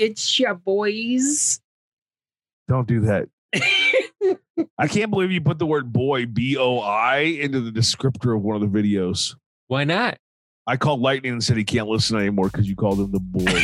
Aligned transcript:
It's 0.00 0.38
your 0.40 0.54
boys. 0.54 1.60
Don't 2.68 2.88
do 2.88 3.00
that. 3.00 3.28
I 4.78 4.88
can't 4.88 5.10
believe 5.10 5.30
you 5.30 5.42
put 5.42 5.58
the 5.58 5.66
word 5.66 5.92
boy, 5.92 6.24
B 6.24 6.56
O 6.56 6.78
I, 6.78 7.18
into 7.18 7.60
the 7.60 7.70
descriptor 7.70 8.34
of 8.34 8.42
one 8.42 8.56
of 8.56 8.62
the 8.62 8.78
videos. 8.82 9.34
Why 9.66 9.84
not? 9.84 10.16
I 10.66 10.78
called 10.78 11.00
Lightning 11.00 11.32
and 11.32 11.44
said 11.44 11.58
he 11.58 11.64
can't 11.64 11.86
listen 11.88 12.16
anymore 12.18 12.46
because 12.48 12.66
you 12.66 12.76
called 12.76 12.98
him 13.00 13.10
the 13.12 13.20
boy. 13.20 13.44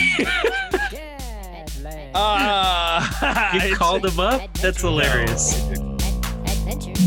Ah, 2.19 3.53
You 3.55 3.77
called 3.77 4.07
him 4.07 4.19
up? 4.19 4.53
That's 4.55 4.81
hilarious. 4.81 5.63
Adventures. 6.47 6.99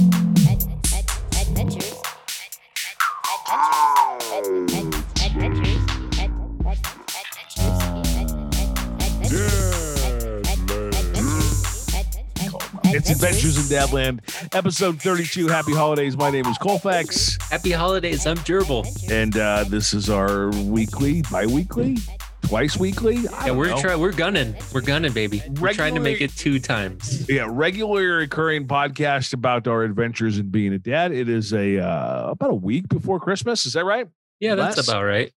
It's 13.00 13.12
Adventures 13.12 13.56
in 13.56 13.78
Dadland, 13.78 14.20
episode 14.54 15.02
32. 15.02 15.48
Happy 15.48 15.74
holidays. 15.74 16.18
My 16.18 16.30
name 16.30 16.46
is 16.48 16.58
Colfax, 16.58 17.38
Happy 17.50 17.72
holidays. 17.72 18.28
I'm 18.28 18.36
Gerbil. 18.40 19.10
and 19.10 19.38
uh, 19.38 19.64
this 19.64 19.94
is 19.94 20.10
our 20.10 20.50
weekly, 20.66 21.22
bi 21.32 21.46
weekly, 21.46 21.96
twice 22.42 22.76
weekly. 22.76 23.26
I 23.30 23.46
Yeah, 23.48 23.52
we're 23.54 23.80
trying. 23.80 24.02
We're 24.02 24.12
gunning. 24.12 24.54
We're 24.74 24.82
gunning, 24.82 25.14
baby. 25.14 25.42
We're 25.62 25.72
trying 25.72 25.96
to 25.96 26.02
make 26.02 26.20
it 26.20 26.32
two 26.32 26.60
times. 26.60 27.26
yeah, 27.30 27.48
regular 27.50 28.18
recurring 28.18 28.68
podcast 28.68 29.32
about 29.32 29.66
our 29.66 29.84
adventures 29.84 30.38
in 30.38 30.50
being 30.50 30.74
a 30.74 30.80
dad. 30.80 31.14
It 31.14 31.30
is 31.30 31.54
a 31.54 31.80
uh, 31.80 32.32
about 32.32 32.52
a 32.52 32.56
week 32.56 32.90
before 32.90 33.22
Christmas. 33.22 33.66
Is 33.66 33.74
that 33.74 33.86
right? 33.86 34.10
Yeah, 34.42 34.56
that's 34.56 34.76
Less. 34.76 34.90
about 34.90 35.04
right. 35.04 35.32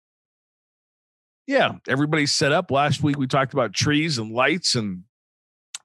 Yeah, 1.47 1.75
everybody's 1.87 2.33
set 2.33 2.51
up. 2.51 2.73
Last 2.73 3.05
week 3.05 3.19
we 3.19 3.29
talked 3.29 3.53
about 3.53 3.73
trees 3.73 4.19
and 4.19 4.33
lights, 4.33 4.75
and 4.75 5.05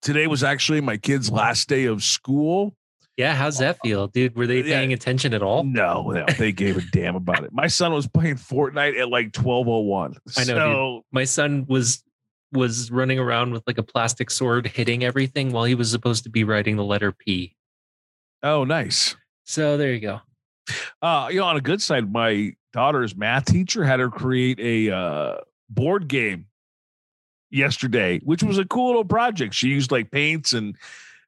today 0.01 0.27
was 0.27 0.43
actually 0.43 0.81
my 0.81 0.97
kid's 0.97 1.29
last 1.31 1.67
day 1.69 1.85
of 1.85 2.03
school. 2.03 2.75
Yeah, 3.17 3.33
how's 3.33 3.57
that 3.57 3.79
feel, 3.83 4.07
dude? 4.07 4.35
Were 4.35 4.45
they 4.45 4.57
Yeah. 4.61 4.77
paying 4.77 4.93
attention 4.93 5.33
at 5.33 5.41
all? 5.41 5.63
No, 5.63 6.11
no, 6.11 6.25
they 6.37 6.51
gave 6.51 6.77
a 6.77 6.81
damn 6.91 7.15
about 7.15 7.43
it. 7.43 7.51
My 7.51 7.65
son 7.67 7.91
was 7.91 8.07
playing 8.07 8.35
Fortnite 8.35 8.99
at 8.99 9.09
like 9.09 9.33
twelve 9.33 9.67
oh 9.67 9.79
one. 9.79 10.15
I 10.37 10.43
know, 10.43 10.55
So, 10.55 11.05
My 11.11 11.23
son 11.23 11.65
was 11.67 12.03
was 12.53 12.91
running 12.91 13.17
around 13.19 13.51
with 13.53 13.63
like 13.67 13.77
a 13.79 13.83
plastic 13.83 14.29
sword 14.31 14.67
hitting 14.67 15.03
everything 15.03 15.51
while 15.51 15.65
he 15.65 15.75
was 15.75 15.89
supposed 15.91 16.23
to 16.25 16.29
be 16.29 16.43
writing 16.43 16.75
the 16.77 16.83
letter 16.83 17.11
P. 17.11 17.55
oh, 18.43 18.63
nice. 18.63 19.15
So 19.45 19.77
there 19.77 19.91
you 19.93 19.99
go. 19.99 20.21
Uh, 21.01 21.27
you 21.31 21.39
know, 21.39 21.45
on 21.45 21.57
a 21.57 21.61
good 21.61 21.81
side, 21.81 22.11
my 22.11 22.53
daughter's 22.71 23.15
math 23.15 23.45
teacher 23.45 23.83
had 23.83 23.99
her 23.99 24.09
create 24.09 24.59
a 24.59 24.93
uh, 24.95 25.35
board 25.69 26.07
game 26.07 26.45
yesterday, 27.49 28.19
which 28.23 28.43
was 28.43 28.57
a 28.57 28.65
cool 28.65 28.87
little 28.87 29.05
project. 29.05 29.53
She 29.53 29.67
used 29.69 29.91
like 29.91 30.11
paints 30.11 30.53
and 30.53 30.75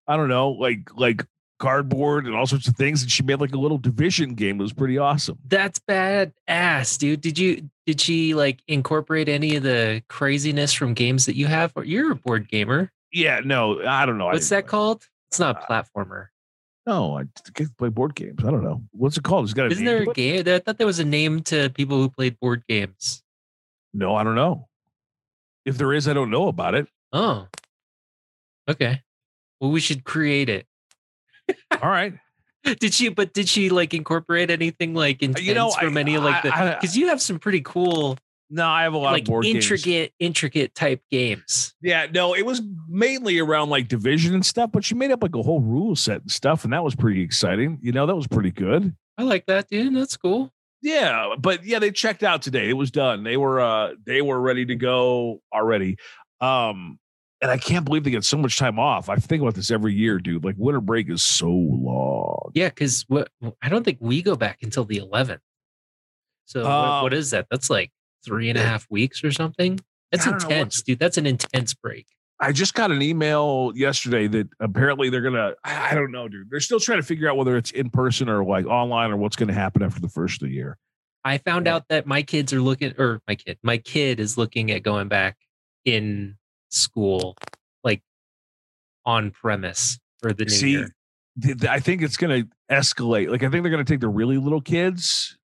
I 0.08 0.18
don't 0.18 0.30
know, 0.30 0.52
like 0.52 0.90
like 0.98 1.26
cardboard 1.60 2.26
and 2.26 2.36
all 2.36 2.48
sorts 2.48 2.68
of 2.68 2.76
things, 2.76 3.02
and 3.02 3.12
she 3.12 3.22
made 3.22 3.40
like 3.42 3.54
a 3.54 3.60
little 3.60 3.78
division 3.78 4.34
game. 4.34 4.60
It 4.60 4.64
was 4.64 4.74
pretty 4.74 4.98
awesome. 4.98 5.38
That's 5.48 5.80
bad 5.80 6.34
ass, 6.48 6.98
dude. 6.98 7.22
Did 7.22 7.38
you 7.38 7.70
did 7.86 8.02
she 8.02 8.34
like 8.34 8.62
incorporate 8.68 9.30
any 9.30 9.56
of 9.56 9.64
the 9.64 10.02
craziness 10.10 10.74
from 10.74 10.94
games 10.94 11.26
that 11.26 11.36
you 11.36 11.48
have? 11.48 11.72
Or 11.76 11.84
you're 11.84 12.12
a 12.12 12.16
board 12.16 12.48
gamer. 12.48 12.92
Yeah, 13.12 13.42
no, 13.44 13.84
I 13.86 14.06
don't 14.06 14.18
know. 14.18 14.28
What's 14.28 14.50
that 14.50 14.68
called? 14.68 15.06
It's 15.32 15.40
not 15.40 15.58
a 15.58 15.60
Uh, 15.60 15.66
platformer. 15.68 16.28
No, 16.88 17.20
I 17.20 17.24
play 17.78 17.90
board 17.90 18.16
games. 18.16 18.40
I 18.40 18.50
don't 18.50 18.64
know. 18.64 18.82
What's 18.92 19.18
it 19.18 19.24
called? 19.24 19.46
It's 19.46 19.54
got 19.54 19.72
Isn't 19.72 19.86
there 19.86 20.02
a 20.02 20.14
game? 20.14 20.48
I 20.48 20.60
thought 20.60 20.78
there 20.78 20.88
was 20.88 21.00
a 21.00 21.06
name 21.06 21.42
to 21.44 21.70
people 21.70 21.98
who 21.98 22.10
played 22.10 22.40
board 22.40 22.64
games. 22.68 23.22
No, 23.94 24.16
I 24.16 24.24
don't 24.24 24.36
know. 24.36 24.69
If 25.70 25.78
there 25.78 25.94
is, 25.94 26.08
I 26.08 26.14
don't 26.14 26.30
know 26.32 26.48
about 26.48 26.74
it. 26.76 26.88
Oh. 27.14 27.48
Okay. 28.70 29.02
Well, 29.62 29.72
we 29.72 29.80
should 29.80 30.04
create 30.04 30.50
it. 30.50 30.66
All 31.82 31.90
right. 31.90 32.14
Did 32.80 32.94
she 32.94 33.08
but 33.10 33.34
did 33.34 33.48
she 33.48 33.70
like 33.70 33.94
incorporate 33.94 34.52
anything 34.52 34.94
like 34.94 35.24
intense 35.24 35.46
You 35.48 35.54
know, 35.54 35.70
from 35.72 35.96
I- 35.96 36.02
any 36.02 36.16
of 36.16 36.24
like 36.24 36.44
the 36.44 36.50
because 36.80 36.96
you 36.98 37.08
have 37.08 37.22
some 37.22 37.40
pretty 37.40 37.62
cool 37.62 38.18
No, 38.50 38.68
I 38.68 38.84
have 38.84 38.94
a 38.94 38.98
lot 38.98 39.14
like 39.14 39.22
of 39.24 39.28
board 39.30 39.46
games. 39.46 39.56
intricate 39.56 40.14
intricate 40.20 40.76
type 40.76 41.02
games. 41.10 41.74
Yeah, 41.82 42.08
no, 42.14 42.36
it 42.36 42.46
was 42.46 42.62
mainly 42.90 43.40
around 43.40 43.70
like 43.70 43.88
division 43.88 44.34
and 44.34 44.46
stuff, 44.46 44.72
but 44.74 44.84
she 44.84 44.94
made 44.94 45.10
up 45.12 45.24
like 45.24 45.36
a 45.36 45.42
whole 45.42 45.62
rule 45.62 45.96
set 45.96 46.22
and 46.22 46.30
stuff, 46.32 46.66
and 46.66 46.74
that 46.74 46.84
was 46.84 46.96
pretty 46.96 47.22
exciting. 47.22 47.80
You 47.82 47.94
know, 47.94 48.06
that 48.06 48.16
was 48.16 48.28
pretty 48.28 48.52
good. 48.52 48.94
I 49.18 49.24
like 49.24 49.46
that, 49.46 49.70
dude. 49.70 49.96
That's 49.96 50.18
cool. 50.18 50.52
Yeah, 50.82 51.36
but 51.40 51.66
yeah, 51.66 51.80
they 51.80 51.92
checked 51.92 52.24
out 52.24 52.42
today. 52.42 52.70
It 52.70 52.74
was 52.74 52.92
done. 52.92 53.24
They 53.24 53.38
were 53.38 53.60
uh 53.60 53.94
they 54.06 54.22
were 54.22 54.40
ready 54.40 54.66
to 54.66 54.76
go 54.76 55.42
already. 55.54 55.98
Um 56.42 57.00
and 57.42 57.50
I 57.50 57.58
can't 57.58 57.86
believe 57.86 58.04
they 58.04 58.12
get 58.12 58.26
so 58.26 58.38
much 58.38 58.58
time 58.58 58.80
off. 58.80 59.08
I 59.10 59.16
think 59.16 59.42
about 59.42 59.56
this 59.56 59.72
every 59.72 59.94
year, 59.94 60.20
dude. 60.20 60.44
Like 60.44 60.56
winter 60.58 60.82
break 60.82 61.10
is 61.10 61.22
so 61.24 61.50
long. 61.50 62.52
Yeah, 62.54 62.70
because 62.70 63.06
what 63.08 63.30
I 63.62 63.70
don't 63.70 63.84
think 63.84 63.98
we 64.02 64.22
go 64.22 64.36
back 64.36 64.60
until 64.62 64.86
the 64.86 64.98
11th. 65.00 65.40
So 66.46 66.64
what, 66.64 66.72
Um, 66.72 67.04
what 67.04 67.14
is 67.14 67.32
that? 67.32 67.48
That's 67.52 67.70
like 67.70 67.92
three 68.26 68.50
and 68.50 68.58
a 68.58 68.62
half 68.62 68.88
weeks 68.90 69.24
or 69.24 69.32
something. 69.32 69.80
That's 70.12 70.26
I 70.28 70.32
don't 70.32 70.40
know 70.42 70.48
what's- 70.48 70.52
intense, 70.56 70.82
dude. 70.84 71.00
That's 71.00 71.18
an 71.18 71.26
intense 71.28 71.74
break. 71.74 72.08
I 72.42 72.52
just 72.54 72.74
got 72.74 72.90
an 72.92 73.02
email 73.02 73.72
yesterday 73.76 74.28
that 74.28 74.48
apparently 74.60 75.10
they're 75.10 75.22
gonna. 75.22 75.54
I 75.64 75.92
I 75.92 75.94
don't 75.96 76.12
know, 76.12 76.28
dude. 76.28 76.50
They're 76.50 76.60
still 76.62 76.80
trying 76.80 77.00
to 77.00 77.04
figure 77.04 77.30
out 77.30 77.36
whether 77.38 77.58
it's 77.58 77.72
in 77.72 77.90
person 77.90 78.30
or 78.30 78.44
like 78.46 78.66
online 78.66 79.12
or 79.12 79.18
what's 79.18 79.36
gonna 79.36 79.54
happen 79.54 79.82
after 79.84 80.00
the 80.00 80.08
first 80.10 80.42
of 80.42 80.48
the 80.48 80.54
year. 80.54 80.78
I 81.26 81.38
found 81.40 81.66
Yeah. 81.66 81.76
out 81.76 81.88
that 81.90 82.08
my 82.08 82.22
kids 82.22 82.54
are 82.54 82.62
looking, 82.62 82.94
or 82.98 83.22
my 83.28 83.36
kid, 83.36 83.58
my 83.62 83.78
kid 83.78 84.20
is 84.22 84.38
looking 84.38 84.72
at 84.72 84.84
going 84.84 85.10
back 85.10 85.36
in 85.84 86.38
school, 86.70 87.36
like 87.84 88.02
on 89.06 89.32
premise 89.32 90.00
for 90.22 90.32
the 90.32 90.46
new 90.46 90.50
See, 90.50 90.72
year. 90.72 90.96
th- 91.42 91.66
I 91.66 91.80
think 91.80 92.02
it's 92.04 92.16
going 92.16 92.44
to 92.44 92.50
escalate. 92.74 93.30
Like, 93.30 93.44
I 93.44 93.50
think 93.50 93.64
they're 93.64 93.72
going 93.72 93.84
to 93.84 93.92
take 93.94 94.00
the 94.00 94.08
really 94.08 94.38
little 94.38 94.62
kids, 94.62 95.38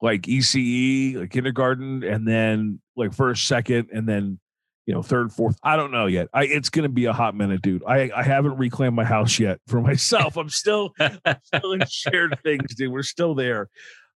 like 0.00 0.22
ECE, 0.22 1.16
like 1.16 1.30
kindergarten, 1.30 2.02
and 2.02 2.26
then 2.26 2.80
like 2.96 3.12
first, 3.12 3.46
second, 3.46 3.90
and 3.92 4.08
then 4.08 4.38
you 4.86 4.94
know 4.94 5.02
third, 5.02 5.32
fourth. 5.32 5.58
I 5.62 5.76
don't 5.76 5.90
know 5.90 6.06
yet. 6.06 6.28
I 6.32 6.44
it's 6.44 6.70
going 6.70 6.84
to 6.84 6.88
be 6.88 7.06
a 7.06 7.12
hot 7.12 7.34
minute, 7.34 7.62
dude. 7.62 7.82
I 7.86 8.10
I 8.14 8.22
haven't 8.22 8.58
reclaimed 8.58 8.94
my 8.94 9.04
house 9.04 9.38
yet 9.38 9.60
for 9.66 9.80
myself. 9.80 10.36
I'm 10.36 10.50
still 10.50 10.94
still 11.42 11.72
in 11.72 11.86
shared 11.88 12.38
things, 12.42 12.74
dude. 12.74 12.92
We're 12.92 13.02
still 13.02 13.34
there. 13.34 13.68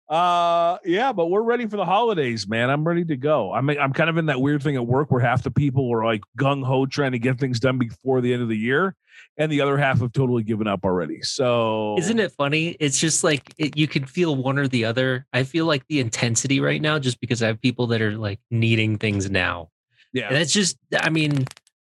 Uh 0.09 0.79
yeah, 0.87 1.13
but 1.13 1.27
we're 1.27 1.43
ready 1.43 1.67
for 1.67 1.77
the 1.77 1.85
holidays, 1.85 2.49
man. 2.49 2.71
I'm 2.71 2.87
ready 2.87 3.05
to 3.07 3.17
go. 3.17 3.53
I'm 3.53 3.69
I'm 3.69 3.93
kind 3.93 4.09
of 4.09 4.17
in 4.17 4.27
that 4.27 4.41
weird 4.41 4.63
thing 4.63 4.77
at 4.77 4.87
work 4.87 5.11
where 5.11 5.21
half 5.21 5.43
the 5.43 5.51
people 5.51 5.93
are 5.93 6.05
like 6.05 6.23
gung 6.39 6.65
ho 6.65 6.87
trying 6.87 7.13
to 7.13 7.19
get 7.19 7.39
things 7.39 7.61
done 7.61 7.79
before 7.79 8.23
the 8.23 8.33
end 8.33 8.43
of 8.43 8.49
the 8.49 8.57
year, 8.57 8.95
and 9.37 9.53
the 9.53 9.61
other 9.61 9.77
half 9.77 10.01
have 10.01 10.13
totally 10.13 10.43
given 10.43 10.67
up 10.67 10.85
already. 10.85 11.21
So 11.21 11.97
Isn't 11.99 12.21
it 12.21 12.33
funny? 12.33 12.69
It's 12.81 12.99
just 12.99 13.23
like 13.23 13.53
it, 13.59 13.77
you 13.77 13.87
can 13.87 14.07
feel 14.07 14.35
one 14.35 14.59
or 14.59 14.67
the 14.67 14.87
other. 14.87 15.27
I 15.35 15.43
feel 15.43 15.67
like 15.67 15.87
the 15.89 16.01
intensity 16.01 16.61
right 16.61 16.81
now, 16.81 16.99
just 16.99 17.21
because 17.21 17.43
I 17.43 17.49
have 17.49 17.61
people 17.61 17.89
that 17.89 18.01
are 18.01 18.17
like 18.17 18.41
needing 18.51 18.97
things 18.97 19.31
now. 19.31 19.69
Yeah, 20.13 20.29
And 20.29 20.37
that's 20.37 20.53
just, 20.53 20.77
I 20.99 21.11
mean, 21.11 21.47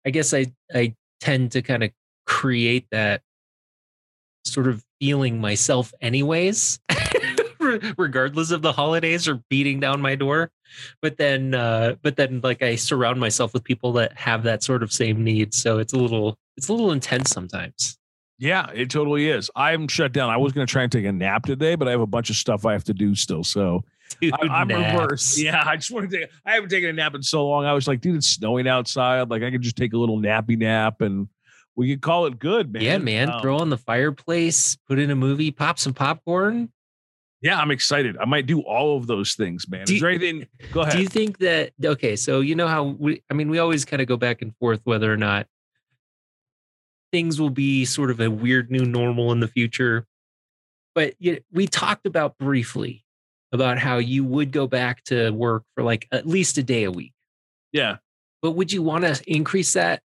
I 0.05 0.09
guess 0.11 0.33
I 0.33 0.47
I 0.73 0.95
tend 1.19 1.51
to 1.53 1.61
kind 1.61 1.83
of 1.83 1.91
create 2.25 2.85
that 2.91 3.21
sort 4.45 4.67
of 4.67 4.83
feeling 4.99 5.39
myself, 5.39 5.93
anyways, 6.01 6.79
regardless 7.97 8.51
of 8.51 8.61
the 8.61 8.71
holidays 8.73 9.27
or 9.27 9.41
beating 9.49 9.79
down 9.79 10.01
my 10.01 10.15
door. 10.15 10.51
But 11.01 11.17
then, 11.17 11.53
uh, 11.53 11.95
but 12.01 12.15
then, 12.17 12.41
like 12.43 12.61
I 12.61 12.75
surround 12.75 13.19
myself 13.19 13.53
with 13.53 13.63
people 13.63 13.93
that 13.93 14.17
have 14.17 14.43
that 14.43 14.63
sort 14.63 14.83
of 14.83 14.91
same 14.91 15.23
need, 15.23 15.53
so 15.53 15.79
it's 15.79 15.93
a 15.93 15.97
little, 15.97 16.37
it's 16.57 16.67
a 16.67 16.73
little 16.73 16.91
intense 16.91 17.29
sometimes. 17.31 17.97
yeah, 18.39 18.69
it 18.73 18.89
totally 18.89 19.29
is. 19.29 19.49
I'm 19.55 19.87
shut 19.87 20.11
down. 20.11 20.29
I 20.29 20.37
was 20.37 20.51
going 20.51 20.65
to 20.67 20.71
try 20.71 20.83
and 20.83 20.91
take 20.91 21.05
a 21.05 21.11
nap 21.11 21.45
today, 21.45 21.75
but 21.75 21.87
I 21.87 21.91
have 21.91 22.01
a 22.01 22.07
bunch 22.07 22.29
of 22.29 22.35
stuff 22.35 22.65
I 22.65 22.73
have 22.73 22.83
to 22.85 22.93
do 22.93 23.15
still. 23.15 23.43
So 23.43 23.83
Dude, 24.21 24.33
I, 24.33 24.47
I'm 24.47 24.67
naps. 24.67 24.93
reversed. 25.01 25.39
Yeah, 25.43 25.63
I 25.65 25.75
just 25.75 25.91
want 25.91 26.09
to 26.09 26.17
take. 26.19 26.29
I 26.45 26.53
haven't 26.53 26.69
taken 26.69 26.89
a 26.89 26.93
nap 26.93 27.15
in 27.15 27.23
so 27.23 27.47
long. 27.47 27.65
I 27.65 27.73
was 27.73 27.87
like, 27.87 28.01
dude, 28.01 28.15
it's 28.17 28.27
snowing 28.27 28.67
outside. 28.67 29.29
Like 29.29 29.43
I 29.43 29.51
could 29.51 29.61
just 29.61 29.75
take 29.75 29.93
a 29.93 29.97
little 29.97 30.19
nappy 30.19 30.57
nap, 30.57 31.01
and 31.01 31.27
we 31.75 31.89
could 31.89 32.01
call 32.01 32.25
it 32.25 32.39
good, 32.39 32.71
man. 32.71 32.81
Yeah, 32.83 32.97
man. 32.97 33.29
Um, 33.29 33.41
Throw 33.41 33.57
on 33.57 33.69
the 33.69 33.77
fireplace, 33.77 34.75
put 34.87 34.99
in 34.99 35.09
a 35.11 35.15
movie, 35.15 35.51
pop 35.51 35.79
some 35.79 35.93
popcorn. 35.93 36.71
yeah, 37.41 37.59
I'm 37.59 37.71
excited. 37.71 38.15
I 38.17 38.25
might 38.25 38.45
do 38.45 38.61
all 38.61 38.97
of 38.97 39.07
those 39.07 39.33
things, 39.33 39.67
man. 39.67 39.85
Do 39.85 39.95
Is 39.95 40.01
there 40.01 40.09
anything? 40.09 40.47
Go 40.71 40.81
ahead. 40.81 40.93
Do 40.93 41.01
you 41.01 41.07
think 41.07 41.39
that 41.39 41.71
okay, 41.83 42.15
so 42.15 42.39
you 42.41 42.55
know 42.55 42.67
how 42.67 42.83
we 42.83 43.21
I 43.29 43.33
mean 43.33 43.49
we 43.49 43.59
always 43.59 43.85
kind 43.85 44.01
of 44.01 44.07
go 44.07 44.17
back 44.17 44.41
and 44.41 44.55
forth 44.57 44.81
whether 44.83 45.11
or 45.11 45.17
not 45.17 45.47
things 47.11 47.39
will 47.39 47.49
be 47.49 47.85
sort 47.85 48.09
of 48.09 48.19
a 48.19 48.29
weird 48.29 48.71
new 48.71 48.85
normal 48.85 49.31
in 49.31 49.39
the 49.39 49.47
future. 49.47 50.05
But 50.95 51.15
you 51.19 51.41
we 51.51 51.65
talked 51.67 52.05
about 52.05 52.37
briefly 52.37 53.02
about 53.53 53.77
how 53.77 53.99
you 53.99 54.23
would 54.25 54.51
go 54.51 54.67
back 54.67 55.03
to 55.05 55.29
work 55.29 55.63
for 55.75 55.83
like 55.83 56.07
at 56.11 56.27
least 56.27 56.57
a 56.57 56.63
day 56.63 56.83
a 56.83 56.91
week. 56.91 57.13
Yeah. 57.71 57.97
But 58.41 58.51
would 58.51 58.73
you 58.73 58.81
want 58.81 59.05
to 59.05 59.21
increase 59.25 59.73
that 59.73 60.01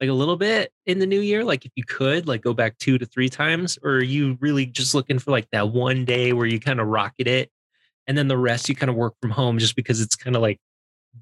like 0.00 0.08
a 0.08 0.14
little 0.14 0.36
bit 0.36 0.72
in 0.86 0.98
the 0.98 1.06
new 1.06 1.20
year? 1.20 1.44
Like 1.44 1.66
if 1.66 1.72
you 1.74 1.84
could, 1.84 2.26
like 2.26 2.40
go 2.40 2.54
back 2.54 2.78
two 2.78 2.96
to 2.96 3.04
three 3.04 3.28
times, 3.28 3.78
or 3.82 3.94
are 3.94 4.02
you 4.02 4.38
really 4.40 4.64
just 4.64 4.94
looking 4.94 5.18
for 5.18 5.32
like 5.32 5.48
that 5.50 5.68
one 5.70 6.04
day 6.04 6.32
where 6.32 6.46
you 6.46 6.58
kind 6.58 6.80
of 6.80 6.86
rocket 6.86 7.26
it 7.26 7.50
and 8.06 8.16
then 8.16 8.28
the 8.28 8.38
rest 8.38 8.68
you 8.68 8.74
kind 8.74 8.88
of 8.88 8.96
work 8.96 9.14
from 9.20 9.30
home 9.30 9.58
just 9.58 9.76
because 9.76 10.00
it's 10.00 10.16
kind 10.16 10.36
of 10.36 10.40
like 10.40 10.58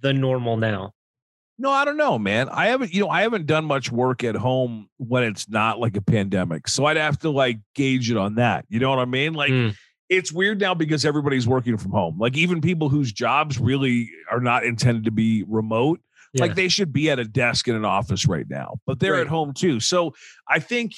the 0.00 0.12
normal 0.12 0.56
now? 0.58 0.92
No, 1.60 1.72
I 1.72 1.84
don't 1.84 1.96
know, 1.96 2.20
man. 2.20 2.48
I 2.50 2.68
haven't, 2.68 2.94
you 2.94 3.00
know, 3.00 3.08
I 3.08 3.22
haven't 3.22 3.46
done 3.46 3.64
much 3.64 3.90
work 3.90 4.22
at 4.22 4.36
home 4.36 4.88
when 4.98 5.24
it's 5.24 5.48
not 5.48 5.80
like 5.80 5.96
a 5.96 6.00
pandemic. 6.00 6.68
So 6.68 6.84
I'd 6.84 6.96
have 6.96 7.18
to 7.20 7.30
like 7.30 7.58
gauge 7.74 8.12
it 8.12 8.16
on 8.16 8.36
that. 8.36 8.64
You 8.68 8.78
know 8.78 8.90
what 8.90 9.00
I 9.00 9.06
mean? 9.06 9.34
Like 9.34 9.50
Mm. 9.50 9.74
It's 10.08 10.32
weird 10.32 10.60
now 10.60 10.74
because 10.74 11.04
everybody's 11.04 11.46
working 11.46 11.76
from 11.76 11.90
home. 11.92 12.18
Like 12.18 12.36
even 12.36 12.60
people 12.60 12.88
whose 12.88 13.12
jobs 13.12 13.58
really 13.58 14.10
are 14.30 14.40
not 14.40 14.64
intended 14.64 15.04
to 15.04 15.10
be 15.10 15.44
remote, 15.46 16.00
Yeah. 16.32 16.42
like 16.42 16.54
they 16.54 16.68
should 16.68 16.92
be 16.92 17.10
at 17.10 17.18
a 17.18 17.24
desk 17.24 17.68
in 17.68 17.74
an 17.74 17.84
office 17.84 18.26
right 18.26 18.46
now, 18.48 18.76
but 18.86 19.00
they're 19.00 19.12
Right. 19.12 19.20
at 19.22 19.26
home 19.28 19.52
too. 19.54 19.80
So 19.80 20.14
I 20.48 20.58
think 20.60 20.94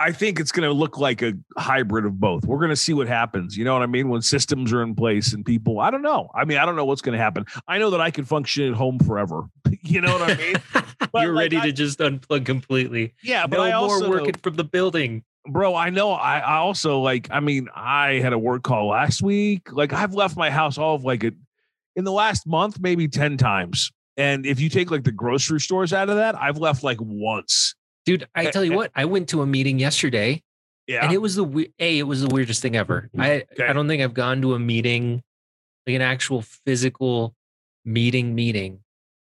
I 0.00 0.10
think 0.10 0.40
it's 0.40 0.50
going 0.50 0.68
to 0.68 0.72
look 0.72 0.98
like 0.98 1.22
a 1.22 1.34
hybrid 1.56 2.04
of 2.06 2.18
both. 2.18 2.44
We're 2.44 2.56
going 2.58 2.70
to 2.70 2.76
see 2.76 2.92
what 2.92 3.06
happens. 3.06 3.56
You 3.56 3.64
know 3.64 3.72
what 3.74 3.82
I 3.84 3.86
mean? 3.86 4.08
When 4.08 4.20
systems 4.20 4.72
are 4.72 4.82
in 4.82 4.96
place 4.96 5.32
and 5.32 5.44
people, 5.46 5.78
I 5.78 5.92
don't 5.92 6.02
know. 6.02 6.28
I 6.34 6.44
mean, 6.44 6.58
I 6.58 6.66
don't 6.66 6.74
know 6.74 6.84
what's 6.84 7.02
going 7.02 7.16
to 7.16 7.22
happen. 7.22 7.44
I 7.68 7.78
know 7.78 7.90
that 7.90 8.00
I 8.00 8.10
can 8.10 8.24
function 8.24 8.66
at 8.68 8.74
home 8.74 8.98
forever. 8.98 9.44
you 9.82 10.00
know 10.00 10.18
what 10.18 10.28
I 10.28 10.34
mean? 10.36 10.56
You're 11.22 11.32
like, 11.32 11.42
ready 11.52 11.56
I- 11.58 11.66
to 11.66 11.72
just 11.72 12.00
unplug 12.00 12.44
completely. 12.46 13.14
Yeah, 13.22 13.46
but 13.46 13.58
no 13.58 13.62
I 13.62 13.68
more 13.70 13.76
also 13.92 14.10
working 14.10 14.32
know- 14.32 14.40
from 14.42 14.54
the 14.56 14.64
building. 14.64 15.22
Bro 15.46 15.74
i 15.74 15.90
know 15.90 16.12
I, 16.12 16.38
I 16.38 16.56
also 16.56 17.00
like 17.00 17.28
i 17.30 17.40
mean 17.40 17.68
i 17.74 18.14
had 18.20 18.32
a 18.32 18.38
work 18.38 18.62
call 18.62 18.88
last 18.88 19.22
week 19.22 19.72
like 19.72 19.92
i've 19.92 20.14
left 20.14 20.36
my 20.36 20.50
house 20.50 20.78
all 20.78 20.94
of 20.94 21.04
like 21.04 21.24
it 21.24 21.34
in 21.96 22.04
the 22.04 22.12
last 22.12 22.46
month 22.46 22.78
maybe 22.80 23.08
10 23.08 23.36
times 23.38 23.90
and 24.16 24.46
if 24.46 24.60
you 24.60 24.68
take 24.68 24.90
like 24.90 25.02
the 25.04 25.10
grocery 25.12 25.58
stores 25.60 25.92
out 25.92 26.08
of 26.08 26.16
that 26.16 26.36
i've 26.40 26.58
left 26.58 26.82
like 26.82 26.98
once 27.00 27.74
Dude, 28.04 28.26
I 28.34 28.46
tell 28.46 28.64
you 28.64 28.72
what, 28.72 28.90
I 28.96 29.04
went 29.04 29.28
to 29.28 29.42
a 29.42 29.46
meeting 29.46 29.78
yesterday 29.78 30.42
yeah 30.88 31.04
and 31.04 31.12
it 31.12 31.22
was 31.22 31.36
the 31.36 31.44
we- 31.44 31.72
a 31.78 31.98
it 32.00 32.02
was 32.02 32.20
the 32.20 32.34
weirdest 32.34 32.60
thing 32.60 32.74
ever. 32.74 33.08
Mm, 33.16 33.22
I 33.22 33.34
Okay. 33.52 33.66
I 33.68 33.72
don't 33.72 33.86
think 33.86 34.02
I've 34.02 34.12
gone 34.12 34.42
to 34.42 34.54
a 34.54 34.58
meeting 34.58 35.22
like 35.86 35.94
an 35.94 36.02
actual 36.02 36.42
physical 36.42 37.36
meeting 37.84 38.34
meeting 38.34 38.80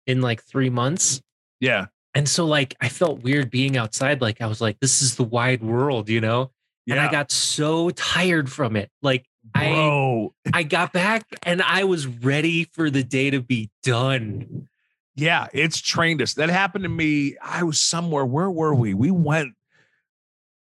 in 0.06 0.20
like 0.20 0.40
3 0.44 0.70
months. 0.70 1.20
yeah 1.58 1.86
And 2.14 2.28
so 2.28 2.44
like 2.46 2.74
I 2.80 2.88
felt 2.88 3.22
weird 3.22 3.50
being 3.50 3.76
outside 3.76 4.20
like 4.20 4.40
I 4.40 4.46
was 4.46 4.60
like 4.60 4.80
this 4.80 5.00
is 5.02 5.16
the 5.16 5.24
wide 5.24 5.62
world, 5.62 6.08
you 6.08 6.20
know? 6.20 6.50
yeah 6.86 6.94
And 6.96 7.00
I 7.02 7.10
got 7.10 7.30
so 7.30 7.90
tired 7.90 8.50
from 8.50 8.74
it. 8.76 8.90
Like 9.02 9.26
I 9.54 9.68
bro 9.70 10.34
I 10.52 10.62
got 10.64 10.92
back 10.92 11.24
and 11.44 11.62
I 11.62 11.84
was 11.84 12.06
ready 12.06 12.64
for 12.64 12.90
the 12.90 13.02
day 13.04 13.30
to 13.30 13.40
be 13.40 13.70
done. 13.82 14.68
yeah 15.16 15.48
it's 15.52 15.80
trained 15.80 16.20
us 16.22 16.34
that 16.34 16.48
happened 16.50 16.84
to 16.84 16.88
me 16.88 17.36
i 17.42 17.62
was 17.64 17.80
somewhere 17.80 18.24
where 18.24 18.50
were 18.50 18.74
we 18.74 18.94
we 18.94 19.10
went 19.10 19.54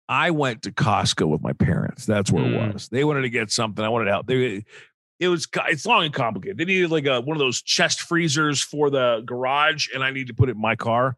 i 0.08 0.32
went 0.32 0.64
to 0.64 0.72
costco 0.72 1.28
with 1.28 1.42
my 1.42 1.54
parents 1.54 2.06
that's 2.06 2.32
where 2.32 2.44
Mm. 2.44 2.70
it 2.70 2.74
was 2.74 2.90
they 2.90 3.04
wanted 3.04 3.22
to 3.22 3.30
get 3.30 3.52
something 3.52 3.86
i 3.86 3.90
wanted 3.90 4.06
to 4.06 4.12
help 4.12 4.26
they 4.28 4.66
it 5.20 5.28
was 5.28 5.48
it's 5.68 5.86
long 5.86 6.04
and 6.06 6.14
complicated 6.14 6.58
they 6.58 6.66
needed 6.66 6.90
like 6.90 7.06
a 7.06 7.22
one 7.22 7.38
of 7.38 7.40
those 7.40 7.62
chest 7.62 8.02
freezers 8.02 8.62
for 8.62 8.90
the 8.90 9.22
garage 9.26 9.88
and 9.94 10.04
i 10.04 10.10
need 10.12 10.28
to 10.28 10.34
put 10.34 10.50
it 10.50 10.54
in 10.56 10.62
my 10.62 10.76
car 10.76 11.16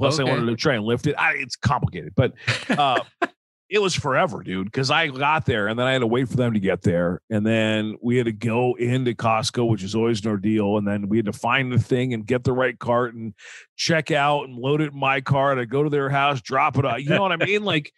plus 0.00 0.18
Okay. 0.18 0.28
i 0.28 0.32
wanted 0.32 0.46
to 0.50 0.56
try 0.56 0.74
and 0.74 0.84
lift 0.84 1.06
it 1.06 1.14
I, 1.18 1.34
it's 1.36 1.56
complicated 1.56 2.12
but 2.16 2.32
uh 2.70 3.00
it 3.70 3.80
was 3.80 3.94
forever 3.94 4.42
dude 4.42 4.64
because 4.66 4.90
i 4.90 5.06
got 5.06 5.46
there 5.46 5.68
and 5.68 5.78
then 5.78 5.86
i 5.86 5.92
had 5.92 6.00
to 6.00 6.06
wait 6.06 6.28
for 6.28 6.36
them 6.36 6.54
to 6.54 6.58
get 6.60 6.82
there 6.82 7.20
and 7.30 7.46
then 7.46 7.96
we 8.02 8.16
had 8.16 8.26
to 8.26 8.32
go 8.32 8.74
into 8.74 9.14
costco 9.14 9.68
which 9.68 9.84
is 9.84 9.94
always 9.94 10.24
an 10.24 10.30
ordeal 10.32 10.76
and 10.78 10.88
then 10.88 11.08
we 11.08 11.16
had 11.18 11.26
to 11.26 11.32
find 11.32 11.72
the 11.72 11.78
thing 11.78 12.12
and 12.14 12.26
get 12.26 12.42
the 12.42 12.52
right 12.52 12.78
cart 12.80 13.14
and 13.14 13.32
check 13.76 14.10
out 14.10 14.48
and 14.48 14.56
load 14.58 14.80
it 14.80 14.92
in 14.92 14.98
my 14.98 15.20
car 15.20 15.52
and 15.52 15.60
i 15.60 15.64
go 15.64 15.84
to 15.84 15.90
their 15.90 16.08
house 16.10 16.40
drop 16.40 16.76
it 16.78 16.84
off 16.84 16.98
you 16.98 17.08
know 17.10 17.22
what 17.22 17.30
i 17.30 17.36
mean 17.36 17.62
like 17.62 17.92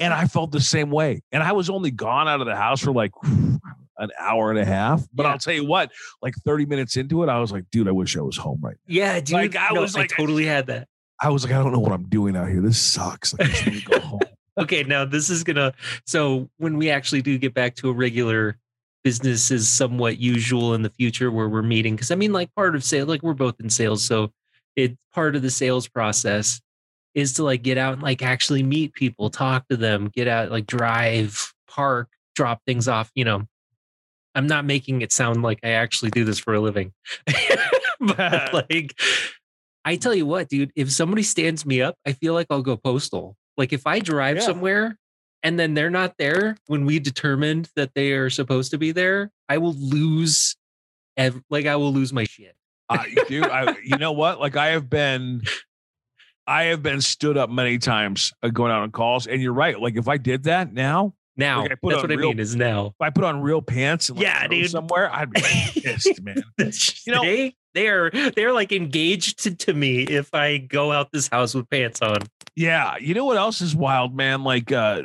and 0.00 0.14
i 0.14 0.24
felt 0.26 0.50
the 0.50 0.60
same 0.60 0.90
way 0.90 1.20
and 1.32 1.42
i 1.42 1.52
was 1.52 1.68
only 1.68 1.90
gone 1.90 2.26
out 2.28 2.40
of 2.40 2.46
the 2.46 2.56
house 2.56 2.80
for 2.80 2.92
like 2.92 3.12
an 4.00 4.10
hour 4.18 4.48
and 4.50 4.60
a 4.60 4.64
half 4.64 5.02
but 5.12 5.24
Yeah. 5.24 5.32
i'll 5.32 5.38
tell 5.38 5.52
you 5.54 5.64
what 5.66 5.90
like 6.22 6.34
30 6.46 6.64
minutes 6.66 6.96
into 6.96 7.22
it 7.24 7.28
i 7.28 7.38
was 7.40 7.50
like 7.52 7.64
dude 7.72 7.88
i 7.88 7.90
wish 7.90 8.16
i 8.16 8.20
was 8.20 8.36
home 8.38 8.60
right 8.62 8.76
now 8.86 8.94
Yeah, 8.94 9.18
dude. 9.20 9.30
Like, 9.34 9.56
I 9.56 9.70
no, 9.74 9.80
was 9.82 9.94
like- 9.96 10.12
I 10.12 10.16
totally 10.16 10.46
had 10.46 10.68
that. 10.68 10.86
I 11.20 11.28
was 11.28 11.44
like 11.44 11.52
i 11.52 11.62
don't 11.62 11.72
know 11.72 11.78
what 11.78 11.92
i'm 11.92 12.08
doing 12.08 12.36
out 12.36 12.48
here. 12.48 12.60
This 12.60 12.80
sucks. 12.80 13.34
I 13.38 13.44
just 13.44 13.66
need 13.66 13.82
to 13.82 13.90
go 13.90 14.00
home. 14.00 14.20
Okay 14.58 14.82
now 14.82 15.04
this 15.04 15.30
is 15.30 15.44
gonna 15.44 15.72
so 16.06 16.48
when 16.58 16.76
we 16.76 16.90
actually 16.90 17.22
do 17.22 17.38
get 17.38 17.54
back 17.54 17.74
to 17.76 17.90
a 17.90 17.92
regular 17.92 18.56
business 19.04 19.50
is 19.50 19.68
somewhat 19.68 20.18
usual 20.18 20.74
in 20.74 20.82
the 20.82 20.90
future 20.90 21.30
where 21.30 21.48
we're 21.48 21.62
meeting 21.62 21.94
because 21.94 22.10
i 22.10 22.14
mean 22.14 22.32
like 22.32 22.52
part 22.54 22.74
of 22.74 22.82
sale 22.82 23.06
like 23.06 23.22
we're 23.22 23.32
both 23.32 23.54
in 23.60 23.70
sales 23.70 24.04
so 24.04 24.32
it 24.76 24.96
part 25.12 25.36
of 25.36 25.42
the 25.42 25.50
sales 25.50 25.88
process 25.88 26.60
is 27.14 27.32
to 27.34 27.44
like 27.44 27.62
get 27.62 27.78
out 27.78 27.94
and 27.94 28.02
like 28.02 28.22
actually 28.22 28.62
meet 28.62 28.92
people 28.92 29.30
talk 29.30 29.66
to 29.68 29.76
them 29.76 30.10
get 30.14 30.26
out 30.26 30.50
like 30.50 30.66
drive 30.66 31.54
park 31.68 32.08
drop 32.34 32.60
things 32.66 32.88
off 32.88 33.10
you 33.14 33.24
know. 33.24 33.46
I'm 34.34 34.46
not 34.46 34.64
making 34.64 35.02
it 35.02 35.10
sound 35.10 35.42
like 35.42 35.58
i 35.64 35.70
actually 35.70 36.10
do 36.10 36.24
this 36.24 36.38
for 36.38 36.54
a 36.54 36.60
living 36.60 36.92
but 38.00 38.52
like 38.70 38.94
i 39.84 39.96
tell 39.96 40.14
you 40.14 40.26
what 40.26 40.48
dude 40.48 40.70
if 40.76 40.90
somebody 40.90 41.22
stands 41.22 41.64
me 41.66 41.80
up 41.82 41.96
i 42.06 42.12
feel 42.12 42.34
like 42.34 42.46
i'll 42.50 42.62
go 42.62 42.76
postal 42.76 43.36
like 43.56 43.72
if 43.72 43.86
i 43.86 43.98
drive 43.98 44.36
Yeah. 44.36 44.42
somewhere 44.42 44.98
and 45.42 45.58
then 45.58 45.74
they're 45.74 45.90
not 45.90 46.14
there 46.18 46.56
when 46.66 46.84
we 46.84 46.98
determined 46.98 47.68
that 47.76 47.92
they 47.94 48.12
are 48.12 48.28
supposed 48.30 48.70
to 48.72 48.78
be 48.78 48.92
there 48.92 49.30
i 49.48 49.58
will 49.58 49.74
lose 49.74 50.56
ev- 51.16 51.42
like 51.50 51.66
i 51.66 51.76
will 51.76 51.92
lose 51.92 52.12
my 52.12 52.24
shit 52.24 52.54
I, 52.90 53.14
dude, 53.28 53.44
I, 53.44 53.76
you 53.84 53.98
know 53.98 54.12
what? 54.12 54.40
Like 54.40 54.56
I 54.56 54.68
have 54.68 54.88
been, 54.88 55.42
I 56.46 56.62
have 56.64 56.82
been 56.82 57.02
stood 57.02 57.36
up 57.36 57.50
many 57.50 57.76
times 57.76 58.32
uh, 58.42 58.48
going 58.48 58.72
out 58.72 58.80
on 58.80 58.90
calls, 58.92 59.26
and 59.26 59.42
you're 59.42 59.52
right. 59.52 59.78
Like 59.78 59.96
if 59.96 60.08
I 60.08 60.16
did 60.16 60.44
that 60.44 60.72
now, 60.72 61.12
now 61.36 61.60
Like, 61.60 61.68
that's 61.82 61.82
what 62.02 62.10
i 62.10 62.16
mean 62.16 62.38
is 62.38 62.56
now 62.56 62.86
if 62.86 62.94
I 62.98 63.10
put 63.10 63.24
on 63.24 63.42
real 63.42 63.60
pants 63.60 64.08
and 64.08 64.16
like, 64.16 64.24
Yeah, 64.26 64.42
go 64.48 64.54
dude. 64.54 64.70
somewhere, 64.70 65.14
I'd 65.14 65.30
be 65.30 65.42
pissed, 65.82 66.22
man. 66.22 66.42
you 67.06 67.12
know- 67.12 67.50
they're 67.74 68.10
they're 68.34 68.52
like 68.52 68.72
engaged 68.72 69.42
to, 69.42 69.54
to 69.54 69.72
me 69.74 70.02
if 70.02 70.34
i 70.34 70.56
go 70.58 70.92
out 70.92 71.12
this 71.12 71.28
house 71.28 71.54
with 71.54 71.68
pants 71.70 72.00
on 72.02 72.16
Yeah, 72.56 72.96
you 72.98 73.14
know 73.14 73.24
what 73.24 73.36
else 73.36 73.60
is 73.60 73.76
wild, 73.76 74.16
man? 74.16 74.42
Like, 74.42 74.72
uh, 74.72 75.02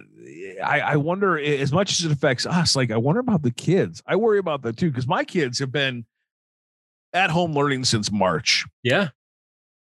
I, 0.63 0.79
I 0.79 0.95
wonder 0.95 1.37
as 1.37 1.71
much 1.71 1.91
as 1.91 2.03
it 2.03 2.11
affects 2.11 2.47
us. 2.47 2.75
Like, 2.75 2.89
I 2.89 2.97
wonder 2.97 3.19
about 3.19 3.43
the 3.43 3.51
kids. 3.51 4.01
I 4.07 4.15
worry 4.15 4.39
about 4.39 4.63
that 4.63 4.75
too 4.75 4.89
because 4.89 5.05
my 5.05 5.23
kids 5.23 5.59
have 5.59 5.71
been 5.71 6.05
at 7.13 7.29
home 7.29 7.53
learning 7.53 7.85
since 7.85 8.11
March. 8.11 8.65
yeah 8.81 9.09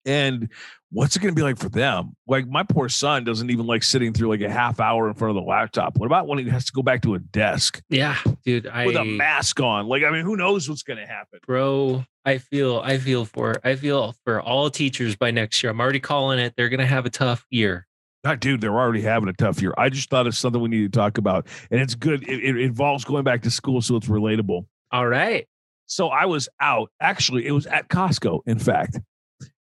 And 0.05 0.49
what's 0.91 1.15
it 1.15 1.19
going 1.19 1.33
to 1.33 1.39
be 1.39 1.43
like 1.43 1.57
for 1.57 1.69
them? 1.69 2.15
Like 2.27 2.47
my 2.47 2.63
poor 2.63 2.89
son 2.89 3.23
doesn't 3.23 3.49
even 3.49 3.65
like 3.65 3.83
sitting 3.83 4.13
through 4.13 4.29
like 4.29 4.41
a 4.41 4.49
half 4.49 4.79
hour 4.79 5.07
in 5.07 5.13
front 5.15 5.35
of 5.35 5.43
the 5.43 5.47
laptop. 5.47 5.97
What 5.97 6.05
about 6.05 6.27
when 6.27 6.37
he 6.37 6.49
has 6.49 6.65
to 6.65 6.71
go 6.71 6.81
back 6.81 7.01
to 7.03 7.15
a 7.15 7.19
desk 7.19 7.81
yeah 7.89 8.17
dude 8.45 8.67
i 8.67 8.85
with 8.85 8.95
a 8.95 9.03
mask 9.03 9.59
on? 9.59 9.87
Like, 9.87 10.03
I 10.03 10.11
mean, 10.11 10.25
who 10.25 10.37
knows 10.37 10.69
what's 10.69 10.83
going 10.83 10.99
to 10.99 11.05
happen? 11.05 11.39
bro 11.45 12.05
i 12.23 12.37
feel 12.37 12.81
i 12.83 12.97
feel 12.97 13.25
for 13.25 13.55
i 13.63 13.75
feel 13.75 14.15
for 14.23 14.41
all 14.41 14.69
teachers 14.69 15.15
by 15.15 15.31
next 15.31 15.61
year 15.61 15.71
i'm 15.71 15.79
already 15.79 15.99
calling 15.99 16.39
it 16.39 16.53
they're 16.55 16.69
gonna 16.69 16.85
have 16.85 17.05
a 17.05 17.09
tough 17.09 17.45
year 17.49 17.85
God, 18.23 18.39
dude, 18.39 18.59
they're 18.59 18.73
already 18.73 19.01
having 19.01 19.29
a 19.29 19.33
tough 19.33 19.61
year. 19.61 19.71
I 19.77 19.89
just 19.89 20.09
thought 20.09 20.25
it's 20.25 20.39
something 20.39 20.59
we 20.59 20.67
need 20.69 20.91
to 20.91 20.97
talk 20.97 21.19
about, 21.19 21.45
and 21.69 21.79
it's 21.79 21.93
good. 21.93 22.27
It, 22.27 22.43
it 22.43 22.57
involves 22.57 23.05
going 23.05 23.23
back 23.23 23.43
to 23.43 23.51
school, 23.51 23.81
so 23.83 23.97
it's 23.97 24.07
relatable. 24.07 24.65
all 24.91 25.07
right 25.07 25.47
So 25.85 26.07
I 26.07 26.25
was 26.25 26.49
out. 26.59 26.89
Actually, 26.99 27.45
it 27.45 27.51
was 27.51 27.67
at 27.67 27.87
Costco, 27.87 28.39
in 28.47 28.57
fact, 28.57 28.97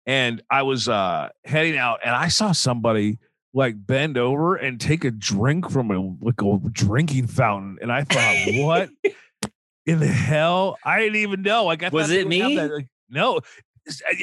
and 0.06 0.42
I 0.50 0.62
was 0.62 0.88
uh 0.88 1.30
heading 1.44 1.76
out, 1.76 2.00
and 2.04 2.14
I 2.14 2.28
saw 2.28 2.52
somebody 2.52 3.18
like 3.52 3.74
bend 3.86 4.18
over 4.18 4.56
and 4.56 4.80
take 4.80 5.04
a 5.04 5.10
drink 5.10 5.70
from 5.70 5.90
a 5.90 6.24
like 6.24 6.40
a 6.42 6.58
drinking 6.70 7.26
fountain, 7.26 7.78
and 7.80 7.90
I 7.90 8.04
thought, 8.04 8.36
what 8.64 8.90
in 9.86 9.98
the 9.98 10.06
hell? 10.06 10.78
I 10.84 11.00
didn't 11.00 11.16
even 11.16 11.42
know. 11.42 11.64
Like, 11.64 11.82
I 11.82 11.88
Was 11.88 12.10
it 12.10 12.26
me? 12.26 12.56
that, 12.56 12.70
like, 12.70 12.88
no. 13.08 13.40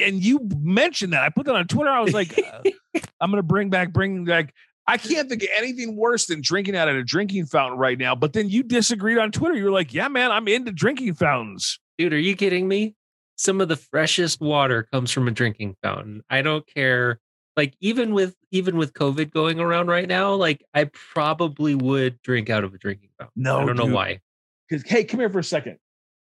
And 0.02 0.22
you 0.22 0.40
mentioned 0.58 1.14
that. 1.14 1.22
I 1.22 1.30
put 1.30 1.46
that 1.46 1.54
on 1.54 1.66
Twitter. 1.66 1.90
I 1.90 2.00
was 2.00 2.12
like, 2.12 2.38
uh, 2.38 2.62
I'm 3.20 3.30
gonna 3.30 3.42
bring 3.42 3.70
back, 3.70 3.92
bring 3.92 4.24
back. 4.24 4.54
I 4.86 4.98
can't 4.98 5.30
think 5.30 5.42
of 5.42 5.48
anything 5.56 5.96
worse 5.96 6.26
than 6.26 6.42
drinking 6.42 6.76
out 6.76 6.88
of 6.88 6.96
a 6.96 7.02
drinking 7.02 7.46
fountain 7.46 7.78
right 7.78 7.98
now. 7.98 8.14
But 8.14 8.34
then 8.34 8.50
you 8.50 8.62
disagreed 8.62 9.16
on 9.16 9.32
Twitter. 9.32 9.54
You 9.54 9.64
were 9.64 9.70
like, 9.70 9.94
"Yeah, 9.94 10.08
man, 10.08 10.30
I'm 10.30 10.46
into 10.48 10.72
drinking 10.72 11.14
fountains." 11.14 11.78
dude 11.98 12.12
are 12.12 12.18
you 12.18 12.36
kidding 12.36 12.66
me 12.66 12.94
some 13.36 13.60
of 13.60 13.68
the 13.68 13.76
freshest 13.76 14.40
water 14.40 14.84
comes 14.92 15.10
from 15.10 15.26
a 15.28 15.30
drinking 15.30 15.76
fountain 15.82 16.22
i 16.30 16.40
don't 16.42 16.66
care 16.66 17.18
like 17.56 17.74
even 17.80 18.12
with 18.14 18.34
even 18.50 18.76
with 18.76 18.92
covid 18.92 19.30
going 19.30 19.58
around 19.60 19.88
right 19.88 20.08
now 20.08 20.34
like 20.34 20.64
i 20.74 20.84
probably 21.12 21.74
would 21.74 22.20
drink 22.22 22.50
out 22.50 22.64
of 22.64 22.74
a 22.74 22.78
drinking 22.78 23.08
fountain 23.18 23.32
No, 23.36 23.60
i 23.60 23.64
don't 23.64 23.76
know 23.76 23.86
why 23.86 24.20
Because 24.68 24.88
hey, 24.88 25.04
come 25.04 25.20
here 25.20 25.30
for 25.30 25.40
a 25.40 25.44
second. 25.44 25.78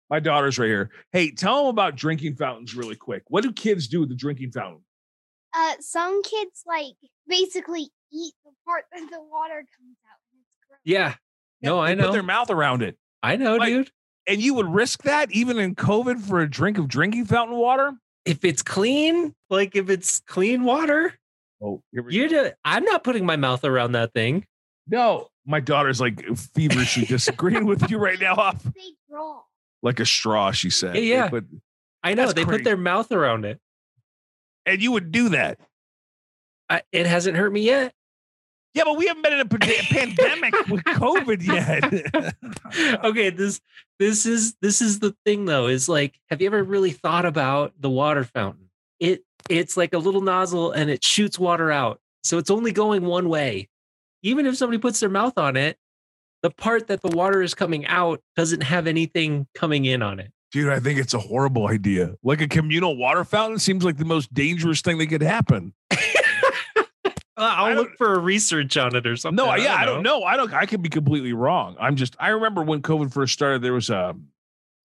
My 0.10 0.20
daughter's 0.20 0.60
right 0.60 0.68
here. 0.68 0.92
Hey, 1.12 1.32
tell 1.32 1.58
them 1.64 1.68
about 1.68 1.96
drinking 1.96 2.36
fountains 2.36 2.76
really 2.76 2.96
quick. 2.96 3.24
What 3.30 3.42
do 3.44 3.52
kids 3.52 3.88
do 3.88 4.00
with 4.02 4.10
the 4.10 4.16
drinking 4.16 4.52
fountain? 4.52 4.82
uh, 5.56 5.74
some 5.80 6.22
kids 6.24 6.64
like 6.68 6.94
basically 7.28 7.90
eat 8.12 8.34
the 8.46 8.52
part 8.66 8.86
that 8.92 9.08
the 9.10 9.22
water 9.22 9.56
comes 9.56 9.98
out. 10.06 10.20
and 10.32 10.42
It's 10.42 10.68
gross. 10.68 10.80
Yeah. 10.84 11.16
No, 11.62 11.80
I 11.80 11.94
know. 11.96 12.06
Put 12.08 12.14
their 12.14 12.24
mouth 12.24 12.50
around 12.52 12.84
it. 12.84 12.98
I 13.24 13.38
know, 13.38 13.56
Like- 13.56 13.70
dude. 13.70 13.92
And 14.28 14.42
you 14.42 14.54
would 14.54 14.68
risk 14.74 15.04
that 15.04 15.32
even 15.32 15.58
in 15.60 15.76
COVID 15.76 16.22
for 16.22 16.40
a 16.40 16.50
drink 16.50 16.78
of 16.78 16.88
drinking 16.88 17.26
fountain 17.26 17.58
water? 17.58 17.94
If 18.26 18.46
it's 18.46 18.62
clean, 18.64 19.34
like 19.50 19.76
if 19.76 19.90
it's 19.90 20.20
clean 20.22 20.64
water, 20.64 21.14
Oh, 21.62 21.82
here 21.92 22.04
we 22.04 22.16
you 22.16 22.30
go. 22.30 22.44
do, 22.46 22.52
I'm 22.66 22.84
not 22.86 23.04
putting 23.04 23.26
my 23.26 23.36
mouth 23.36 23.64
around 23.66 23.94
that 23.94 24.14
thing. 24.14 24.46
No, 24.88 25.28
my 25.46 25.60
daughter's 25.60 26.00
like 26.02 26.22
feverishly 26.56 27.06
disagreeing 27.08 27.66
with 27.66 27.90
you 27.90 27.98
right 27.98 28.20
now. 28.20 28.36
Off 28.36 28.66
like 29.82 30.00
a 30.00 30.06
straw, 30.06 30.52
she 30.52 30.70
said. 30.70 30.96
Yeah, 30.96 31.02
yeah. 31.02 31.30
But 31.30 31.44
I 32.04 32.14
know 32.14 32.32
they 32.32 32.44
crazy. 32.44 32.58
put 32.60 32.64
their 32.66 32.78
mouth 32.78 33.12
around 33.12 33.46
it. 33.46 33.60
and 34.66 34.82
you 34.82 34.92
would 34.94 35.12
do 35.12 35.30
that. 35.30 35.60
I, 36.70 36.82
it 36.94 37.06
hasn't 37.06 37.36
hurt 37.38 37.52
me 37.52 37.62
yet. 37.62 37.94
Yeah, 38.74 38.84
but 38.86 38.98
we 38.98 39.06
haven't 39.06 39.22
been 39.22 39.34
in 39.34 39.40
a 39.40 39.46
pandemic 39.46 40.54
with 40.68 40.84
COVID 40.84 41.46
yet. 41.46 43.04
okay, 43.04 43.30
this 43.30 43.62
this 44.00 44.26
is 44.26 44.56
this 44.62 44.82
is 44.82 45.00
the 45.00 45.16
thing 45.26 45.46
though. 45.46 45.68
Is 45.68 45.88
like, 45.88 46.20
have 46.30 46.42
you 46.42 46.48
ever 46.48 46.64
really 46.64 46.92
thought 46.92 47.26
about 47.26 47.74
the 47.80 47.90
water 47.90 48.24
fountain? 48.24 48.70
It 49.00 49.24
it's 49.50 49.78
like 49.78 49.94
a 49.94 50.00
little 50.00 50.22
nozzle 50.22 50.72
and 50.72 50.90
it 50.90 51.04
shoots 51.04 51.38
water 51.38 51.72
out. 51.72 52.00
So 52.24 52.38
it's 52.38 52.50
only 52.50 52.72
going 52.72 53.06
one 53.06 53.30
way. 53.30 53.70
Even 54.24 54.46
if 54.46 54.58
somebody 54.58 54.80
puts 54.80 55.00
their 55.02 55.10
mouth 55.10 55.38
on 55.38 55.56
it, 55.56 55.78
the 56.42 56.50
part 56.50 56.88
that 56.88 57.02
the 57.02 57.16
water 57.16 57.42
is 57.42 57.54
coming 57.54 57.86
out 57.86 58.22
doesn't 58.36 58.64
have 58.64 58.88
anything 58.88 59.48
coming 59.54 59.86
in 59.86 60.02
on 60.02 60.20
it. 60.20 60.32
Dude, 60.52 60.72
I 60.72 60.80
think 60.80 61.00
it's 61.00 61.14
a 61.14 61.20
horrible 61.20 61.68
idea. 61.68 62.16
Like 62.24 62.42
a 62.42 62.48
communal 62.48 62.96
water 62.96 63.24
fountain 63.24 63.60
seems 63.60 63.84
like 63.84 63.98
the 63.98 64.06
most 64.06 64.34
dangerous 64.34 64.82
thing 64.82 64.98
that 65.00 65.08
could 65.08 65.22
happen. 65.22 65.74
I'll 67.38 67.74
look 67.76 67.98
for 67.98 68.14
a 68.14 68.20
research 68.20 68.78
on 68.78 68.96
it 68.96 69.08
or 69.08 69.16
something. 69.16 69.36
No, 69.44 69.56
yeah, 69.56 69.76
I 69.76 69.86
don't 69.86 70.04
know. 70.04 70.24
I 70.24 70.38
don't. 70.38 70.54
I 70.54 70.66
could 70.66 70.82
be 70.82 70.90
completely 70.90 71.34
wrong. 71.34 71.76
I'm 71.80 71.96
just. 71.96 72.16
I 72.20 72.30
remember 72.30 72.62
when 72.64 72.82
COVID 72.82 73.12
first 73.12 73.34
started, 73.34 73.62
there 73.62 73.74
was 73.74 73.90
a. 73.90 74.16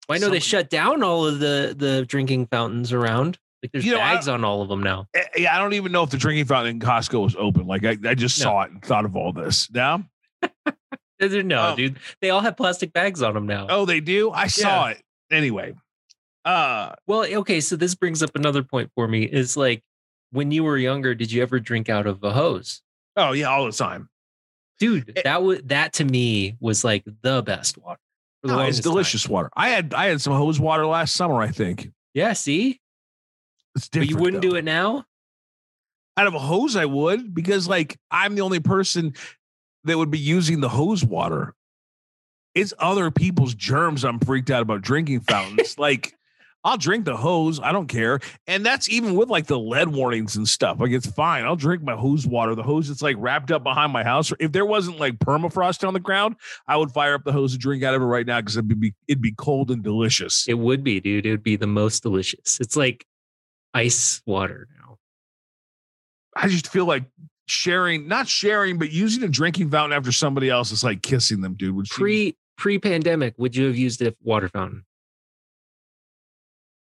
Well, 0.07 0.15
I 0.15 0.17
know 0.17 0.29
they 0.29 0.39
shut 0.39 0.69
down 0.69 1.03
all 1.03 1.25
of 1.25 1.39
the 1.39 1.75
the 1.77 2.05
drinking 2.05 2.47
fountains 2.47 2.93
around. 2.93 3.37
Like 3.61 3.73
there's 3.73 3.85
You 3.85 3.91
know, 3.91 3.97
bags 3.99 4.27
on 4.29 4.45
all 4.45 4.61
of 4.61 4.69
them 4.69 4.81
now. 4.81 5.07
eh, 5.13 5.23
Yeah, 5.35 5.55
I 5.55 5.59
don't 5.59 5.73
even 5.73 5.91
know 5.91 6.03
if 6.03 6.09
the 6.11 6.17
drinking 6.17 6.45
fountain 6.45 6.75
in 6.75 6.79
Costco 6.79 7.21
was 7.21 7.35
open. 7.37 7.67
Like 7.67 7.83
I, 7.85 7.97
I 8.05 8.15
just 8.15 8.39
No. 8.39 8.43
saw 8.45 8.61
it 8.63 8.71
and 8.71 8.81
thought 8.81 9.03
of 9.05 9.15
all 9.17 9.33
this. 9.33 9.69
Now, 9.69 10.05
No, 11.19 11.59
Um, 11.59 11.75
dude, 11.75 11.99
they 12.21 12.29
all 12.29 12.39
have 12.39 12.55
plastic 12.55 12.93
bags 12.93 13.21
on 13.21 13.33
them 13.33 13.45
now. 13.45 13.67
oh, 13.69 13.85
they 13.85 13.99
do. 13.99 14.31
I 14.31 14.47
saw 14.47 14.87
it 14.87 15.03
anyway. 15.29 15.73
Uh, 16.45 16.93
Well, 17.05 17.25
okay, 17.25 17.59
so 17.59 17.75
this 17.75 17.95
brings 17.95 18.23
up 18.23 18.31
another 18.35 18.63
point 18.63 18.91
for 18.95 19.07
me. 19.07 19.23
Is 19.23 19.57
like 19.57 19.83
when 20.31 20.51
you 20.51 20.63
were 20.63 20.77
younger, 20.77 21.15
did 21.15 21.31
you 21.31 21.41
ever 21.41 21.59
drink 21.59 21.89
out 21.89 22.07
of 22.07 22.23
a 22.23 22.31
hose? 22.31 22.81
oh 23.15 23.31
yeah, 23.33 23.47
all 23.47 23.65
the 23.65 23.71
time. 23.71 24.09
Dude, 24.79 25.09
It- 25.09 25.23
that 25.25 25.43
was 25.43 25.61
that 25.65 25.93
to 25.93 26.05
me 26.05 26.55
was 26.59 26.83
like 26.83 27.03
the 27.21 27.41
best 27.41 27.77
water. 27.77 27.99
the 28.43 28.47
No, 28.49 28.53
it's 28.53 28.57
longest 28.59 28.83
time. 28.83 28.91
delicious 28.91 29.27
water. 29.27 29.49
I 29.55 29.69
had 29.69 29.93
I 29.93 30.05
had 30.07 30.21
some 30.21 30.33
hose 30.33 30.59
water 30.59 30.85
last 30.85 31.15
summer. 31.15 31.41
I 31.41 31.49
think 31.49 31.91
Yeah, 32.13 32.33
see, 32.33 32.79
it's 33.75 33.87
but 33.89 33.91
different. 33.91 34.09
you 34.11 34.17
wouldn't 34.17 34.41
though. 34.43 34.49
do 34.51 34.55
it 34.55 34.63
now. 34.63 35.05
out 36.17 36.27
of 36.27 36.33
a 36.35 36.39
hose. 36.39 36.75
I 36.75 36.85
would 36.85 37.33
because 37.33 37.67
like 37.67 37.97
I'm 38.11 38.35
the 38.35 38.41
only 38.41 38.59
person 38.59 39.13
that 39.85 39.97
would 39.97 40.11
be 40.11 40.19
using 40.19 40.59
the 40.61 40.69
hose 40.69 41.03
water. 41.03 41.55
It's 42.55 42.73
other 42.79 43.11
people's 43.11 43.53
germs. 43.55 44.03
I'm 44.03 44.19
freaked 44.19 44.49
out 44.49 44.61
about 44.61 44.81
drinking 44.81 45.19
fountains. 45.29 45.77
like 45.77 46.13
I'll 46.63 46.77
drink 46.77 47.05
the 47.05 47.15
hose. 47.15 47.59
I 47.61 47.71
don't 47.71 47.87
care. 47.87 48.19
And 48.45 48.65
that's 48.65 48.89
even 48.89 49.15
with 49.15 49.29
like 49.29 49.47
the 49.47 49.57
lead 49.57 49.89
warnings 49.89 50.35
and 50.35 50.47
stuff. 50.47 50.79
Like 50.79 50.91
it's 50.91 51.07
fine. 51.07 51.45
I'll 51.45 51.55
drink 51.55 51.83
my 51.83 51.95
hose 51.95 52.27
water. 52.27 52.53
The 52.53 52.63
hose 52.63 52.89
that's 52.89 53.01
like 53.01 53.15
wrapped 53.17 53.49
up 53.51 53.63
behind 53.63 53.93
my 53.93 54.03
house. 54.03 54.33
If 54.39 54.51
there 54.51 54.65
wasn't 54.65 54.99
like 54.99 55.19
permafrost 55.19 55.87
on 55.87 55.93
the 55.93 56.01
ground, 56.01 56.35
I 56.67 56.75
would 56.75 56.91
fire 56.91 57.13
up 57.13 57.23
the 57.23 57.31
hose 57.31 57.53
and 57.53 57.61
drink 57.61 57.83
out 57.83 57.93
of 57.93 58.01
it 58.01 58.05
right 58.05 58.25
now 58.25 58.41
because 58.41 58.57
it'd 58.57 58.79
be 58.79 58.93
it'd 59.07 59.21
be 59.21 59.33
cold 59.33 59.71
and 59.71 59.81
delicious. 59.81 60.45
It 60.47 60.55
would 60.55 60.83
be, 60.83 60.99
dude. 60.99 61.25
It 61.25 61.31
would 61.31 61.43
be 61.43 61.55
the 61.55 61.67
most 61.67 62.03
delicious. 62.03 62.59
It's 62.59 62.75
like 62.75 63.05
ice 63.73 64.21
water 64.25 64.67
now. 64.81 64.97
I 66.35 66.47
just 66.49 66.67
feel 66.67 66.85
like 66.85 67.05
sharing, 67.47 68.07
not 68.07 68.27
sharing, 68.27 68.77
but 68.77 68.91
using 68.91 69.23
a 69.23 69.29
drinking 69.29 69.71
fountain 69.71 69.97
after 69.97 70.11
somebody 70.11 70.49
else 70.49 70.71
is 70.71 70.83
like 70.83 71.01
kissing 71.01 71.41
them, 71.41 71.55
dude. 71.55 71.85
Pre 71.85 72.35
pre 72.57 72.79
pandemic, 72.79 73.33
would 73.37 73.55
you 73.55 73.65
have 73.65 73.77
used 73.77 74.01
a 74.01 74.13
water 74.21 74.49
fountain? 74.49 74.83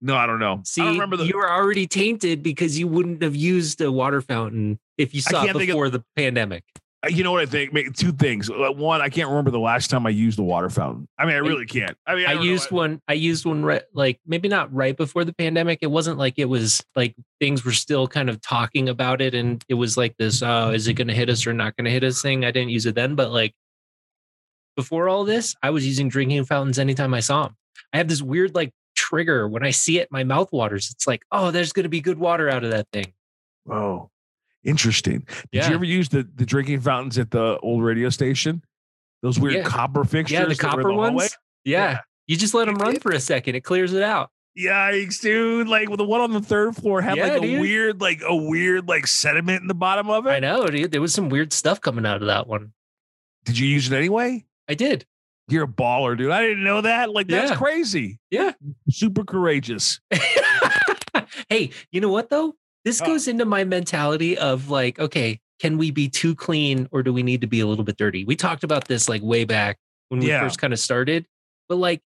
No, 0.00 0.16
I 0.16 0.26
don't 0.26 0.38
know. 0.38 0.60
See, 0.64 0.82
I 0.82 0.90
remember 0.90 1.16
the. 1.16 1.26
you 1.26 1.36
were 1.36 1.50
already 1.50 1.86
tainted 1.86 2.42
because 2.42 2.78
you 2.78 2.88
wouldn't 2.88 3.22
have 3.22 3.36
used 3.36 3.80
a 3.80 3.92
water 3.92 4.20
fountain 4.20 4.78
if 4.96 5.14
you 5.14 5.20
saw 5.20 5.42
it 5.42 5.46
can't 5.46 5.56
of- 5.56 5.66
before 5.66 5.90
the 5.90 6.02
pandemic. 6.16 6.64
you 7.08 7.22
know 7.22 7.32
what 7.32 7.42
I 7.42 7.46
think? 7.46 7.72
Maybe 7.72 7.90
Two 7.90 8.12
things. 8.12 8.50
Uh, 8.50 8.72
One, 8.72 9.00
I 9.00 9.08
can't 9.08 9.28
remember 9.28 9.50
the 9.50 9.58
last 9.58 9.88
time 9.90 10.06
I 10.06 10.10
used 10.10 10.38
a 10.38 10.42
water 10.42 10.70
fountain. 10.70 11.06
I 11.18 11.26
mean, 11.26 11.34
I 11.34 11.38
really 11.38 11.66
can't. 11.66 11.96
I 12.06 12.14
mean, 12.14 12.26
I, 12.26 12.30
I, 12.30 12.34
don't 12.34 12.44
know. 12.44 12.50
used 12.50 12.70
one. 12.70 13.00
I 13.08 13.12
used 13.14 13.44
one 13.44 13.64
right, 13.64 13.82
like 13.92 14.20
maybe 14.26 14.48
not 14.48 14.72
right 14.74 14.96
before 14.96 15.24
the 15.24 15.32
pandemic. 15.34 15.80
It 15.82 15.90
wasn't 15.90 16.18
like 16.18 16.34
it 16.38 16.46
was 16.46 16.82
like 16.96 17.14
things 17.38 17.64
were 17.64 17.72
still 17.72 18.08
kind 18.08 18.30
of 18.30 18.40
talking 18.40 18.88
about 18.88 19.20
it, 19.20 19.34
and 19.34 19.62
it 19.68 19.74
was 19.74 19.96
like 19.96 20.16
this: 20.18 20.42
oh, 20.42 20.70
is 20.70 20.88
it 20.88 20.94
going 20.94 21.08
to 21.08 21.14
hit 21.14 21.28
us 21.28 21.46
or 21.46 21.52
not 21.52 21.76
going 21.76 21.86
to 21.86 21.90
hit 21.90 22.04
us? 22.04 22.22
Thing. 22.22 22.44
I 22.44 22.50
didn't 22.50 22.70
use 22.70 22.86
it 22.86 22.94
then, 22.94 23.14
but 23.14 23.30
like 23.30 23.54
before 24.76 25.08
all 25.08 25.24
this, 25.24 25.54
I 25.62 25.70
was 25.70 25.86
using 25.86 26.08
drinking 26.08 26.44
fountains 26.44 26.78
anytime 26.78 27.12
I 27.12 27.20
saw 27.20 27.44
them. 27.44 27.56
I 27.92 27.98
have 27.98 28.08
this 28.08 28.22
weird 28.22 28.54
like 28.54 28.72
trigger 29.10 29.48
when 29.48 29.64
I 29.64 29.70
see 29.70 29.98
it. 29.98 30.08
My 30.10 30.24
mouth 30.24 30.52
waters. 30.52 30.90
It's 30.90 31.06
like, 31.06 31.22
oh, 31.32 31.50
there's 31.50 31.72
going 31.72 31.84
to 31.84 31.88
be 31.90 32.00
good 32.00 32.18
water 32.18 32.48
out 32.48 32.64
of 32.64 32.70
that 32.70 32.86
thing. 32.92 33.12
Oh, 33.70 34.10
interesting. 34.64 35.20
Did 35.20 35.36
Yeah. 35.52 35.68
you 35.68 35.74
ever 35.74 35.84
use 35.84 36.08
the, 36.08 36.26
the 36.34 36.46
drinking 36.46 36.80
fountains 36.80 37.18
at 37.18 37.30
the 37.30 37.58
old 37.58 37.82
radio 37.82 38.08
station? 38.10 38.62
Those 39.22 39.38
weird 39.38 39.54
Yeah. 39.56 39.62
copper 39.64 40.04
fixtures. 40.04 40.34
Yeah, 40.38 40.44
the 40.46 40.54
that 40.54 40.62
were 40.62 40.68
in 40.68 40.70
copper 40.70 40.88
hallway? 40.90 41.14
ones. 41.14 41.36
Yeah. 41.64 41.90
Yeah. 41.90 41.98
You 42.26 42.36
just 42.36 42.54
let 42.54 42.66
them 42.66 42.76
run 42.76 42.98
for 43.00 43.12
a 43.12 43.20
second. 43.20 43.54
It 43.56 43.62
clears 43.62 43.92
it 43.92 44.02
out. 44.02 44.30
Yikes, 44.58 45.20
dude! 45.20 45.68
Like 45.68 45.88
with 45.88 45.98
the 45.98 46.04
one 46.04 46.20
on 46.20 46.32
the 46.32 46.40
third 46.40 46.74
floor 46.76 47.00
had 47.00 47.16
Yeah, 47.16 47.26
like 47.28 47.38
a 47.38 47.40
dude. 47.40 47.60
weird, 47.60 48.00
like 48.00 48.20
a 48.26 48.34
weird, 48.34 48.88
like 48.88 49.06
sediment 49.06 49.62
in 49.62 49.68
the 49.68 49.74
bottom 49.74 50.10
of 50.10 50.26
it. 50.26 50.30
I 50.30 50.38
know, 50.40 50.66
dude. 50.66 50.90
There 50.90 51.00
was 51.00 51.14
some 51.14 51.28
weird 51.28 51.52
stuff 51.52 51.80
coming 51.80 52.04
out 52.04 52.20
of 52.20 52.26
that 52.26 52.46
one. 52.48 52.72
Did 53.44 53.58
you 53.58 53.68
use 53.68 53.90
it 53.90 53.96
anyway? 53.96 54.44
I 54.68 54.74
did. 54.74 55.06
You're 55.50 55.64
a 55.64 55.68
baller, 55.68 56.16
dude. 56.16 56.30
I 56.30 56.42
didn't 56.42 56.64
know 56.64 56.80
that. 56.82 57.10
Like 57.12 57.26
that's 57.28 57.50
Yeah. 57.50 57.56
crazy. 57.56 58.18
Yeah. 58.30 58.52
Super 58.90 59.24
courageous. 59.24 60.00
hey, 61.48 61.70
you 61.92 62.00
know 62.00 62.08
what 62.08 62.30
though? 62.30 62.54
This 62.84 63.00
goes 63.00 63.28
into 63.28 63.44
my 63.44 63.64
mentality 63.64 64.38
of 64.38 64.70
like, 64.70 64.98
okay, 64.98 65.40
can 65.60 65.76
we 65.76 65.90
be 65.90 66.08
too 66.08 66.34
clean 66.34 66.88
or 66.92 67.02
do 67.02 67.12
we 67.12 67.22
need 67.22 67.42
to 67.42 67.46
be 67.46 67.60
a 67.60 67.66
little 67.66 67.84
bit 67.84 67.96
dirty? 67.98 68.24
We 68.24 68.36
talked 68.36 68.64
about 68.64 68.86
this 68.88 69.08
like 69.08 69.22
way 69.22 69.44
back 69.44 69.76
when 70.08 70.20
we 70.20 70.28
Yeah. 70.28 70.40
first 70.40 70.58
kind 70.58 70.72
of 70.72 70.78
started, 70.78 71.26
but 71.68 71.76
like 71.76 72.00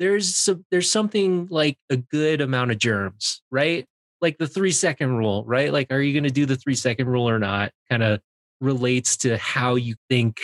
there's 0.00 0.34
some 0.34 0.64
there's 0.70 0.90
something 0.90 1.46
like 1.50 1.76
a 1.90 1.96
good 1.98 2.40
amount 2.40 2.70
of 2.72 2.78
germs, 2.78 3.42
right? 3.50 3.86
Like 4.20 4.38
the 4.38 4.48
three 4.48 4.72
second 4.72 5.16
rule, 5.16 5.44
right? 5.46 5.72
Like, 5.72 5.90
are 5.92 6.00
you 6.00 6.12
going 6.12 6.24
to 6.24 6.30
do 6.30 6.44
the 6.46 6.56
three 6.56 6.74
second 6.74 7.06
rule 7.08 7.28
or 7.28 7.38
not? 7.38 7.70
Kind 7.88 8.02
of 8.02 8.20
relates 8.60 9.16
to 9.18 9.38
how 9.38 9.76
you 9.76 9.94
think 10.10 10.40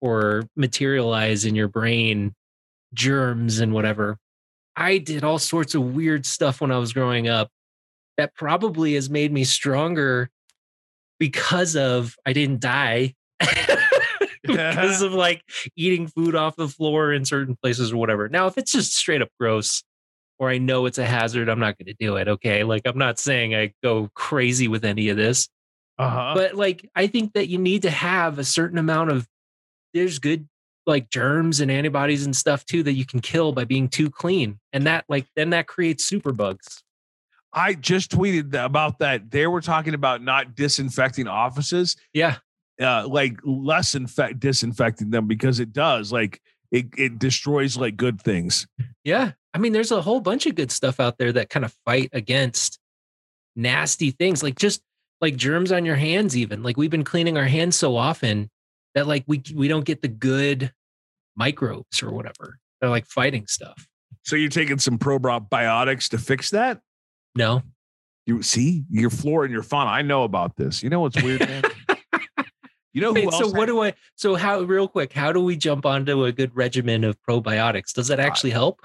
or 0.00 0.44
materialize 0.56 1.44
in 1.44 1.54
your 1.54 1.68
brain 1.68 2.34
germs 2.94 3.60
and 3.60 3.72
whatever. 3.72 4.18
I 4.76 4.98
did 4.98 5.24
all 5.24 5.38
sorts 5.38 5.74
of 5.74 5.94
weird 5.94 6.26
stuff 6.26 6.60
when 6.60 6.70
I 6.70 6.78
was 6.78 6.92
growing 6.92 7.28
up 7.28 7.50
that 8.16 8.34
probably 8.34 8.94
has 8.94 9.08
made 9.10 9.32
me 9.32 9.44
stronger 9.44 10.30
because 11.18 11.76
of 11.76 12.14
I 12.26 12.32
didn't 12.32 12.60
die 12.60 13.14
because 14.42 15.02
of 15.02 15.12
like 15.12 15.42
eating 15.76 16.06
food 16.06 16.34
off 16.34 16.56
the 16.56 16.68
floor 16.68 17.12
in 17.12 17.24
certain 17.24 17.56
places 17.62 17.92
or 17.92 17.96
whatever. 17.96 18.28
Now, 18.28 18.46
if 18.46 18.58
it's 18.58 18.72
just 18.72 18.94
straight 18.94 19.22
up 19.22 19.28
gross 19.40 19.82
or 20.38 20.50
I 20.50 20.58
know 20.58 20.86
it's 20.86 20.98
a 20.98 21.06
hazard, 21.06 21.48
I'm 21.48 21.58
not 21.58 21.78
going 21.78 21.86
to 21.86 21.96
do 21.98 22.16
it. 22.16 22.28
Okay. 22.28 22.62
Like, 22.64 22.82
I'm 22.84 22.98
not 22.98 23.18
saying 23.18 23.54
I 23.54 23.72
go 23.82 24.10
crazy 24.14 24.68
with 24.68 24.84
any 24.84 25.08
of 25.08 25.16
this, 25.16 25.48
Uh-huh. 25.98 26.34
but 26.36 26.54
like, 26.54 26.88
I 26.94 27.06
think 27.06 27.32
that 27.32 27.48
you 27.48 27.56
need 27.58 27.82
to 27.82 27.90
have 27.90 28.38
a 28.38 28.44
certain 28.44 28.76
amount 28.78 29.10
of, 29.10 29.26
there's 29.96 30.18
good 30.18 30.48
like 30.86 31.10
germs 31.10 31.60
and 31.60 31.70
antibodies 31.70 32.24
and 32.24 32.36
stuff 32.36 32.64
too 32.64 32.82
that 32.84 32.92
you 32.92 33.04
can 33.04 33.20
kill 33.20 33.50
by 33.52 33.64
being 33.64 33.88
too 33.88 34.08
clean. 34.08 34.60
And 34.72 34.86
that, 34.86 35.04
like, 35.08 35.26
then 35.34 35.50
that 35.50 35.66
creates 35.66 36.04
super 36.04 36.32
bugs. 36.32 36.82
I 37.52 37.74
just 37.74 38.12
tweeted 38.12 38.54
about 38.54 39.00
that. 39.00 39.30
They 39.30 39.46
were 39.46 39.60
talking 39.60 39.94
about 39.94 40.22
not 40.22 40.54
disinfecting 40.54 41.26
offices, 41.26 41.96
Yeah. 42.12 42.36
uh, 42.80 43.08
like 43.08 43.40
less 43.42 43.94
infect 43.94 44.38
disinfecting 44.38 45.10
them 45.10 45.26
because 45.26 45.58
it 45.58 45.72
does 45.72 46.12
like 46.12 46.40
it 46.70 46.86
it 46.98 47.18
destroys 47.18 47.76
like 47.76 47.96
good 47.96 48.20
things. 48.20 48.66
Yeah. 49.04 49.32
I 49.54 49.58
mean, 49.58 49.72
there's 49.72 49.92
a 49.92 50.02
whole 50.02 50.20
bunch 50.20 50.46
of 50.46 50.54
good 50.54 50.70
stuff 50.70 51.00
out 51.00 51.16
there 51.18 51.32
that 51.32 51.48
kind 51.48 51.64
of 51.64 51.74
fight 51.86 52.10
against 52.12 52.78
nasty 53.56 54.10
things, 54.10 54.42
like 54.42 54.56
just 54.56 54.82
like 55.20 55.36
germs 55.36 55.72
on 55.72 55.84
your 55.86 55.96
hands, 55.96 56.36
even. 56.36 56.62
Like 56.62 56.76
we've 56.76 56.90
been 56.90 57.04
cleaning 57.04 57.38
our 57.38 57.46
hands 57.46 57.74
so 57.76 57.96
often 57.96 58.50
that 58.96 59.06
like 59.06 59.22
we 59.28 59.40
we 59.54 59.68
don't 59.68 59.84
get 59.84 60.02
the 60.02 60.08
good 60.08 60.72
microbes 61.36 62.02
or 62.02 62.10
whatever. 62.10 62.58
They're 62.80 62.90
like 62.90 63.06
fighting 63.06 63.46
stuff. 63.46 63.86
So 64.22 64.34
you're 64.34 64.48
taking 64.48 64.78
some 64.78 64.98
probiotics 64.98 66.08
to 66.08 66.18
fix 66.18 66.50
that? 66.50 66.80
No. 67.36 67.62
You 68.24 68.42
see, 68.42 68.84
your 68.90 69.10
flora 69.10 69.44
and 69.44 69.52
your 69.52 69.62
fauna. 69.62 69.90
I 69.90 70.02
know 70.02 70.24
about 70.24 70.56
this. 70.56 70.82
You 70.82 70.90
know 70.90 70.98
what's 70.98 71.22
weird, 71.22 71.40
man? 71.40 71.62
you 72.92 73.00
know 73.00 73.10
who 73.10 73.14
Wait, 73.14 73.24
else? 73.26 73.38
so 73.38 73.48
what 73.50 73.66
do 73.66 73.84
I? 73.84 73.94
So 74.16 74.34
how? 74.34 74.62
Real 74.62 74.88
quick, 74.88 75.12
how 75.12 75.30
do 75.30 75.40
we 75.40 75.56
jump 75.56 75.86
onto 75.86 76.24
a 76.24 76.32
good 76.32 76.56
regimen 76.56 77.04
of 77.04 77.16
probiotics? 77.22 77.92
Does 77.92 78.08
that 78.08 78.18
actually 78.18 78.50
help? 78.50 78.80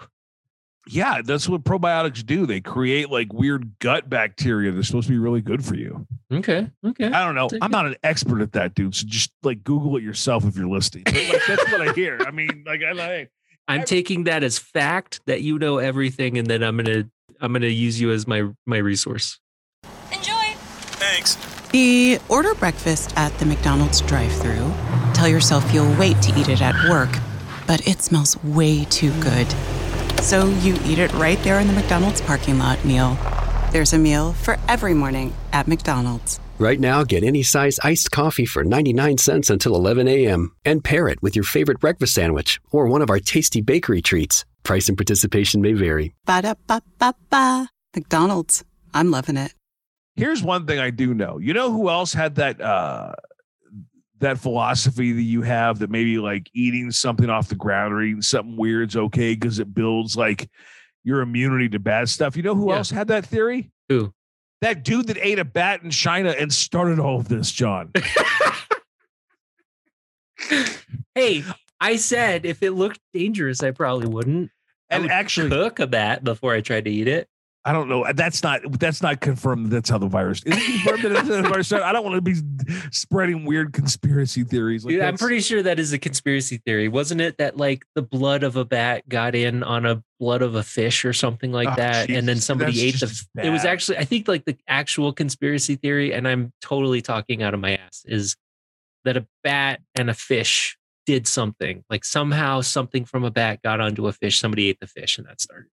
yeah, 0.87 1.21
that's 1.23 1.47
what 1.47 1.63
probiotics 1.63 2.25
do. 2.25 2.45
They 2.45 2.59
create 2.59 3.09
like 3.09 3.31
weird 3.33 3.79
gut 3.79 4.09
bacteria 4.09 4.71
that's 4.71 4.87
supposed 4.87 5.07
to 5.07 5.13
be 5.13 5.19
really 5.19 5.41
good 5.41 5.63
for 5.63 5.75
you. 5.75 6.07
Okay. 6.31 6.69
Okay. 6.85 7.05
I 7.05 7.25
don't 7.25 7.35
know. 7.35 7.49
Take 7.49 7.61
I'm 7.61 7.71
it. 7.71 7.73
not 7.73 7.85
an 7.87 7.95
expert 8.03 8.41
at 8.41 8.53
that, 8.53 8.73
dude. 8.73 8.95
So 8.95 9.05
just 9.07 9.31
like 9.43 9.63
Google 9.63 9.97
it 9.97 10.03
yourself 10.03 10.45
if 10.45 10.55
you're 10.55 10.69
listening. 10.69 11.03
Like, 11.05 11.41
that's 11.47 11.71
what 11.71 11.87
I 11.87 11.93
hear. 11.93 12.19
I 12.25 12.31
mean, 12.31 12.63
like, 12.65 12.81
I, 12.81 12.91
I 12.91 13.27
I'm 13.67 13.83
taking 13.83 14.25
that 14.25 14.43
as 14.43 14.57
fact 14.57 15.21
that 15.25 15.41
you 15.41 15.59
know 15.59 15.77
everything, 15.77 16.37
and 16.37 16.47
then 16.47 16.63
I'm 16.63 16.77
gonna 16.77 17.09
I'm 17.39 17.53
gonna 17.53 17.67
use 17.67 17.99
you 17.99 18.11
as 18.11 18.27
my 18.27 18.49
my 18.65 18.77
resource. 18.77 19.39
Enjoy. 20.13 20.53
Thanks. 20.97 21.35
The 21.71 22.19
order 22.29 22.53
breakfast 22.55 23.13
at 23.15 23.37
the 23.39 23.45
McDonald's 23.45 24.01
drive-through. 24.01 24.73
Tell 25.13 25.27
yourself 25.27 25.73
you'll 25.73 25.93
wait 25.97 26.21
to 26.21 26.37
eat 26.37 26.49
it 26.49 26.61
at 26.61 26.75
work, 26.89 27.09
but 27.65 27.87
it 27.87 28.01
smells 28.01 28.41
way 28.43 28.83
too 28.85 29.11
good. 29.21 29.47
So 30.21 30.47
you 30.47 30.75
eat 30.83 30.99
it 30.99 31.13
right 31.13 31.41
there 31.43 31.59
in 31.59 31.67
the 31.67 31.73
McDonald's 31.73 32.21
parking 32.21 32.59
lot 32.59 32.83
meal. 32.83 33.17
There's 33.71 33.93
a 33.93 33.97
meal 33.97 34.33
for 34.33 34.57
every 34.67 34.93
morning 34.93 35.33
at 35.53 35.67
McDonald's. 35.67 36.39
Right 36.59 36.79
now, 36.79 37.03
get 37.03 37.23
any 37.23 37.41
size 37.41 37.79
iced 37.83 38.11
coffee 38.11 38.45
for 38.45 38.63
99 38.65 39.17
cents 39.17 39.49
until 39.49 39.75
11 39.75 40.07
a.m. 40.09 40.53
and 40.65 40.83
pair 40.83 41.07
it 41.07 41.23
with 41.23 41.35
your 41.37 41.43
favorite 41.45 41.79
breakfast 41.79 42.13
sandwich 42.13 42.59
or 42.71 42.87
one 42.87 43.01
of 43.01 43.09
our 43.09 43.19
tasty 43.19 43.61
bakery 43.61 44.01
treats. 44.01 44.43
Price 44.63 44.89
and 44.89 44.97
participation 44.97 45.61
may 45.61 45.71
vary. 45.73 46.13
Ba 46.25 46.41
da 46.41 46.53
ba 46.67 46.81
ba 46.99 47.15
ba. 47.29 47.69
McDonald's. 47.95 48.63
I'm 48.93 49.09
loving 49.09 49.37
it. 49.37 49.53
here's 50.17 50.43
one 50.43 50.65
thing 50.67 50.77
I 50.79 50.89
do 50.89 51.13
know. 51.13 51.39
You 51.39 51.53
know 51.53 51.71
who 51.71 51.89
else 51.89 52.13
had 52.13 52.35
that 52.35 52.59
uh 52.61 53.13
that 54.19 54.37
philosophy 54.37 55.13
that 55.13 55.21
you 55.21 55.41
have 55.41 55.79
that 55.79 55.89
maybe 55.89 56.17
like 56.19 56.49
eating 56.53 56.91
something 56.91 57.29
off 57.29 57.47
the 57.47 57.55
ground 57.55 57.93
or 57.93 58.01
eating 58.01 58.21
something 58.21 58.55
weird's 58.57 58.95
okay 58.95 59.33
because 59.33 59.59
it 59.59 59.73
builds 59.73 60.15
like 60.15 60.49
your 61.03 61.21
immunity 61.21 61.67
to 61.69 61.79
bad 61.79 62.09
stuff. 62.09 62.35
You 62.37 62.43
know 62.43 62.55
who 62.55 62.69
Yeah. 62.69 62.77
else 62.77 62.89
had 62.91 63.07
that 63.09 63.25
theory? 63.25 63.71
Who? 63.89 64.13
That 64.61 64.83
dude 64.83 65.07
that 65.07 65.17
ate 65.17 65.39
a 65.39 65.45
bat 65.45 65.81
in 65.83 65.89
China 65.89 66.29
and 66.29 66.53
started 66.53 66.99
all 66.99 67.19
of 67.19 67.27
this, 67.27 67.51
John. 67.51 67.91
Hey, 71.13 71.43
I 71.79 71.97
said 71.97 72.45
if 72.45 72.63
it 72.63 72.71
looked 72.71 72.99
dangerous, 73.13 73.61
I 73.61 73.71
probably 73.71 74.07
wouldn't. 74.07 74.49
I 74.89 74.95
And 74.95 75.03
would 75.03 75.11
actually, 75.11 75.49
cook 75.49 75.79
a 75.79 75.87
bat 75.87 76.23
before 76.23 76.53
I 76.53 76.61
tried 76.61 76.85
to 76.85 76.91
eat 76.91 77.07
it. 77.07 77.27
I 77.63 77.73
don't 77.73 77.89
know. 77.89 78.05
That's 78.13 78.41
not 78.41 78.61
that's 78.79 79.03
not 79.03 79.19
confirmed. 79.21 79.67
That 79.67 79.81
that's 79.81 79.89
how 79.89 79.97
the 79.97 80.07
virus 80.07 80.41
is. 80.45 80.55
It 80.57 80.83
confirmed 80.83 81.15
that 81.15 81.25
the 81.25 81.41
virus 81.43 81.67
started? 81.67 81.85
I 81.85 81.91
don't 81.91 82.03
want 82.03 82.15
to 82.15 82.21
be 82.21 82.35
spreading 82.91 83.45
weird 83.45 83.73
conspiracy 83.73 84.43
theories. 84.43 84.85
Like 84.85 84.93
Dude, 84.93 85.01
I'm 85.01 85.17
pretty 85.17 85.41
sure 85.41 85.61
that 85.63 85.79
is 85.79 85.91
a 85.93 85.99
conspiracy 85.99 86.57
theory. 86.65 86.87
Wasn't 86.87 87.19
it 87.21 87.37
that 87.37 87.57
like 87.57 87.83
the 87.95 88.01
blood 88.01 88.43
of 88.43 88.55
a 88.55 88.65
bat 88.65 89.07
got 89.09 89.33
in 89.35 89.61
on 89.63 89.85
a 89.85 90.03
blood 90.19 90.41
of 90.41 90.55
a 90.55 90.63
fish 90.63 91.03
or 91.05 91.13
something 91.13 91.51
like 91.51 91.67
Oh, 91.69 91.75
that? 91.75 92.09
and 92.09 92.27
then 92.27 92.37
somebody 92.39 92.81
ate 92.81 92.99
the 92.99 93.25
it 93.43 93.49
was 93.49 93.65
actually 93.65 93.97
I 93.97 94.05
think 94.05 94.27
like 94.27 94.45
the 94.45 94.57
actual 94.67 95.13
conspiracy 95.13 95.75
theory, 95.75 96.13
and 96.13 96.27
I'm 96.27 96.53
totally 96.61 97.01
talking 97.01 97.41
out 97.43 97.53
of 97.53 97.59
my 97.59 97.75
ass, 97.75 98.03
is 98.05 98.35
that 99.05 99.17
a 99.17 99.25
bat 99.43 99.81
and 99.95 100.09
a 100.09 100.13
fish 100.13 100.77
did 101.07 101.27
something. 101.27 101.83
Like 101.89 102.05
somehow 102.05 102.61
something 102.61 103.05
from 103.05 103.23
a 103.23 103.31
bat 103.31 103.61
got 103.63 103.81
onto 103.81 104.07
a 104.07 104.13
fish, 104.13 104.39
somebody 104.39 104.69
ate 104.69 104.79
the 104.79 104.87
fish, 104.87 105.17
and 105.17 105.27
that 105.27 105.41
started. 105.41 105.69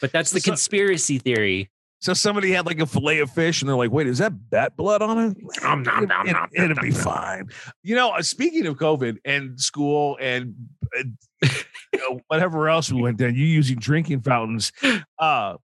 But 0.00 0.12
that's 0.12 0.30
the 0.30 0.40
So- 0.40 0.50
conspiracy 0.50 1.18
theory. 1.18 1.70
So 2.00 2.12
somebody 2.12 2.50
had 2.52 2.66
like 2.66 2.80
a 2.80 2.86
fillet 2.86 3.20
of 3.20 3.30
fish, 3.30 3.62
and 3.62 3.68
they're 3.68 3.76
like, 3.76 3.90
"Wait, 3.90 4.06
is 4.06 4.18
that 4.18 4.50
bat 4.50 4.76
blood 4.76 5.00
on 5.00 5.18
it? 5.30 5.36
Nom, 5.62 5.82
nom, 5.82 6.04
nom, 6.06 6.26
It- 6.28 6.32
nom, 6.32 6.48
it'll 6.52 6.68
nom, 6.74 6.84
be 6.84 6.90
nom. 6.90 7.00
fine." 7.00 7.48
You 7.82 7.94
know, 7.94 8.10
uh, 8.10 8.20
speaking 8.20 8.66
of 8.66 8.76
COVID 8.76 9.16
and 9.24 9.58
school 9.58 10.18
and 10.20 10.54
uh, 10.94 11.04
you 11.42 11.98
know, 11.98 12.20
whatever 12.28 12.68
else 12.68 12.92
we 12.92 13.00
went 13.00 13.16
down, 13.16 13.34
you 13.34 13.46
using 13.46 13.78
drinking 13.78 14.20
fountains, 14.20 14.70
uh, 15.18 15.54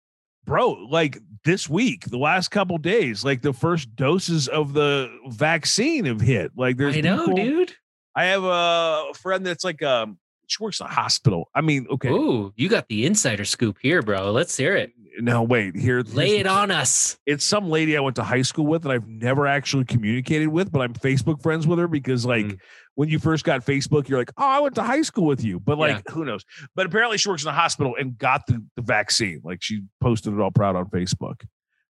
bro. 0.47 0.71
Like 0.89 1.19
this 1.45 1.69
week, 1.69 2.05
the 2.07 2.17
last 2.19 2.49
couple 2.49 2.79
days, 2.79 3.23
like 3.23 3.43
the 3.43 3.53
first 3.53 3.95
doses 3.95 4.49
of 4.49 4.73
the 4.73 5.11
vaccine 5.29 6.07
have 6.07 6.23
hit. 6.23 6.53
Like 6.57 6.79
there's 6.79 6.97
I 6.97 7.01
know, 7.03 7.27
people- 7.27 7.37
dude. 7.37 7.75
I 8.17 8.25
have 8.27 8.45
a 8.45 9.13
friend 9.15 9.45
that's 9.45 9.63
like 9.63 9.83
um, 9.83 10.19
she 10.51 10.63
works 10.63 10.81
in 10.81 10.87
a 10.87 10.91
hospital. 10.91 11.49
I 11.55 11.61
mean, 11.61 11.87
okay, 11.91 12.09
Ooh, 12.11 12.53
you 12.57 12.69
got 12.69 12.89
the 12.89 13.07
insider 13.07 13.45
scoop 13.45 13.79
here, 13.81 14.03
bro. 14.03 14.31
Let's 14.33 14.57
hear 14.57 14.77
it. 14.77 14.93
no, 15.21 15.43
wait, 15.43 15.77
here, 15.77 16.03
Lay 16.03 16.39
it 16.39 16.47
on 16.47 16.71
us. 16.71 17.19
it's 17.27 17.45
some 17.45 17.69
lady 17.69 17.97
I 17.97 18.01
went 18.01 18.17
to 18.17 18.23
high 18.23 18.43
school 18.43 18.67
with 18.67 18.85
and 18.85 18.93
I've 18.93 19.07
never 19.09 19.47
actually 19.47 19.85
communicated 19.85 20.49
with, 20.49 20.71
but 20.73 20.81
I'm 20.81 20.95
Facebook 20.95 21.43
friends 21.43 21.67
with 21.67 21.79
her 21.79 21.89
because 21.89 22.25
like 22.27 22.47
Mm. 22.47 22.59
when 22.95 23.09
you 23.09 23.19
first 23.19 23.45
got 23.45 23.65
Facebook, 23.65 24.09
you're 24.09 24.19
like, 24.19 24.33
oh, 24.39 24.45
I 24.47 24.61
went 24.61 24.75
to 24.77 24.83
high 24.83 25.03
school 25.03 25.27
with 25.27 25.43
you, 25.45 25.61
but 25.61 25.79
like 25.79 26.09
who 26.09 26.25
knows? 26.25 26.45
But 26.75 26.87
apparently 26.87 27.19
she 27.19 27.29
works 27.29 27.43
in 27.43 27.49
a 27.49 27.53
hospital 27.53 27.95
and 27.99 28.17
got 28.19 28.47
the, 28.47 28.65
the 28.77 28.83
vaccine. 28.83 29.41
Like 29.45 29.63
she 29.63 29.83
posted 30.01 30.33
it 30.33 30.41
all 30.41 30.51
proud 30.51 30.77
on 30.77 30.87
Facebook. 30.87 31.43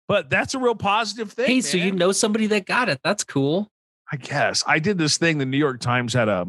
But 0.08 0.30
that's 0.30 0.54
a 0.54 0.58
real 0.60 0.76
positive 0.76 1.32
thing. 1.32 1.46
Hey, 1.46 1.60
so 1.62 1.76
you 1.78 1.90
know 1.90 2.12
somebody 2.12 2.46
that 2.48 2.64
got 2.66 2.88
it. 2.88 3.00
That's 3.02 3.24
cool. 3.24 3.72
I 4.12 4.16
guess 4.16 4.62
I 4.66 4.78
did 4.78 4.98
this 4.98 5.18
thing. 5.18 5.38
The 5.38 5.46
New 5.46 5.58
York 5.58 5.80
Times 5.80 6.12
had 6.14 6.28
a. 6.28 6.46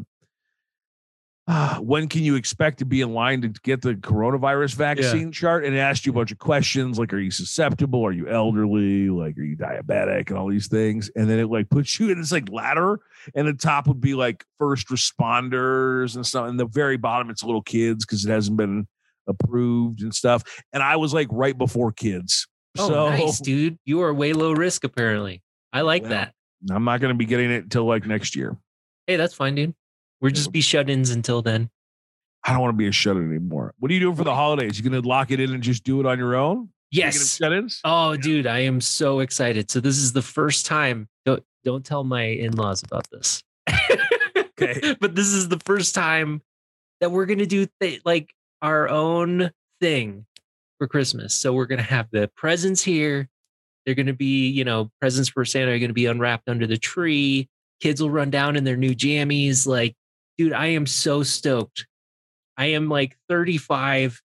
Uh, 1.48 1.78
when 1.80 2.08
can 2.08 2.24
you 2.24 2.36
expect 2.36 2.80
to 2.80 2.86
be 2.86 3.02
in 3.02 3.14
line 3.14 3.42
to 3.42 3.50
get 3.64 3.82
the 3.82 3.96
coronavirus 3.96 4.76
vaccine 4.76 5.32
chart? 5.32 5.66
And 5.66 5.76
it 5.76 5.80
asked 5.80 6.06
you 6.06 6.12
a 6.12 6.16
bunch 6.16 6.32
of 6.32 6.38
questions 6.38 7.00
like, 7.00 7.14
are 7.14 7.20
you 7.20 7.32
susceptible? 7.32 8.06
Are 8.06 8.12
you 8.12 8.28
elderly? 8.28 9.10
Like, 9.10 9.38
are 9.38 9.44
you 9.44 9.56
diabetic? 9.56 10.30
And 10.30 10.38
all 10.38 10.50
these 10.50 10.68
things. 10.68 11.10
And 11.16 11.30
then 11.30 11.40
it 11.40 11.48
like 11.48 11.70
puts 11.70 12.00
you 12.00 12.10
in 12.10 12.20
this 12.20 12.32
like 12.32 12.52
ladder, 12.52 13.00
and 13.36 13.48
the 13.48 13.54
top 13.54 13.88
would 13.88 14.02
be 14.02 14.14
like 14.14 14.44
first 14.60 14.90
responders 14.90 16.16
and 16.16 16.26
stuff. 16.26 16.48
And 16.48 16.60
the 16.60 16.68
very 16.68 16.98
bottom, 16.98 17.30
it's 17.30 17.44
little 17.44 17.64
kids 17.64 18.06
because 18.06 18.26
it 18.26 18.32
hasn't 18.32 18.58
been 18.58 18.88
approved 19.28 20.02
and 20.02 20.14
stuff. 20.14 20.44
And 20.74 20.82
I 20.82 20.96
was 20.96 21.14
like 21.14 21.28
right 21.32 21.58
before 21.58 21.92
kids. 21.92 22.48
Oh, 22.78 22.88
so 22.88 23.10
nice, 23.10 23.40
dude. 23.42 23.78
You 23.86 24.02
are 24.02 24.14
way 24.14 24.34
low 24.34 24.54
risk, 24.54 24.84
apparently. 24.84 25.42
I 25.74 25.82
like 25.82 26.04
Well, 26.04 26.12
that. 26.12 26.34
I'm 26.72 26.84
not 26.84 27.02
going 27.02 27.14
to 27.14 27.18
be 27.18 27.26
getting 27.26 27.52
it 27.52 27.64
until 27.64 27.86
like 27.86 28.06
next 28.06 28.36
year. 28.36 28.58
Hey, 29.06 29.16
that's 29.16 29.34
fine, 29.34 29.56
dude. 29.56 29.76
We're 30.22 30.32
just 30.32 30.52
be 30.52 30.62
shut 30.62 30.90
ins 30.90 31.10
until 31.10 31.42
then. 31.42 31.70
I 32.44 32.54
don't 32.54 32.62
want 32.62 32.74
to 32.74 32.78
be 32.78 32.88
a 32.88 32.92
shut 32.92 33.18
in 33.18 33.30
anymore. 33.30 33.74
What 33.80 33.92
are 33.92 33.94
you 33.94 34.00
doing 34.00 34.16
for 34.16 34.24
the 34.24 34.34
holidays? 34.34 34.78
You 34.80 34.90
going 34.90 35.02
to 35.02 35.08
lock 35.08 35.32
it 35.32 35.40
in 35.40 35.54
and 35.54 35.62
just 35.62 35.84
do 35.84 36.00
it 36.00 36.06
on 36.06 36.18
your 36.18 36.36
own? 36.36 36.70
Yes. 36.92 37.36
Shut 37.36 37.52
ins? 37.52 37.82
Oh, 37.84 38.16
dude, 38.16 38.48
I 38.48 38.60
am 38.60 38.80
so 38.80 39.20
excited. 39.20 39.70
So 39.70 39.80
this 39.80 39.98
is 39.98 40.14
the 40.14 40.22
first 40.22 40.66
time. 40.66 41.08
Don't 41.26 41.44
don't 41.66 41.86
tell 41.86 42.06
my 42.06 42.24
in-laws 42.24 42.82
about 42.84 43.10
this. 43.12 43.44
Okay. 44.60 44.96
but 45.02 45.16
this 45.16 45.28
is 45.28 45.50
the 45.50 45.60
first 45.66 45.94
time 45.94 46.42
that 47.02 47.12
we're 47.12 47.26
gonna 47.26 47.46
do 47.46 47.68
th- 47.82 48.02
like 48.06 48.34
our 48.62 48.88
own 48.88 49.52
thing 49.82 50.26
for 50.78 50.88
Christmas. 50.88 51.34
So 51.34 51.54
we're 51.54 51.66
gonna 51.66 51.82
have 51.82 52.08
the 52.12 52.30
presents 52.36 52.82
here. 52.82 53.28
They're 53.86 53.96
gonna 53.96 54.14
be, 54.14 54.48
you 54.48 54.64
know, 54.64 54.90
presents 55.02 55.30
for 55.30 55.44
Santa 55.44 55.72
are 55.72 55.80
gonna 55.80 55.94
be 55.94 56.06
unwrapped 56.06 56.48
under 56.48 56.66
the 56.66 56.78
tree. 56.78 57.50
Kids 57.82 58.02
will 58.02 58.10
run 58.10 58.30
down 58.30 58.56
in 58.56 58.64
their 58.64 58.78
new 58.78 58.96
jammies. 58.96 59.68
Like, 59.68 59.96
dude, 60.38 60.54
I 60.54 60.68
am 60.68 60.86
so 60.86 61.24
stoked. 61.24 61.86
I 62.58 62.68
am 62.68 62.90
like 62.90 63.16
35, 63.30 64.22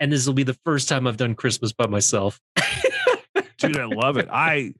and 0.00 0.10
this 0.12 0.26
will 0.26 0.34
be 0.34 0.42
the 0.42 0.58
first 0.64 0.88
time 0.88 1.06
I've 1.06 1.16
done 1.16 1.34
Christmas 1.34 1.72
by 1.72 1.86
myself. 1.86 2.40
Dude, 3.58 3.76
I 3.76 3.86
love 3.86 4.16
it. 4.18 4.28
I 4.30 4.72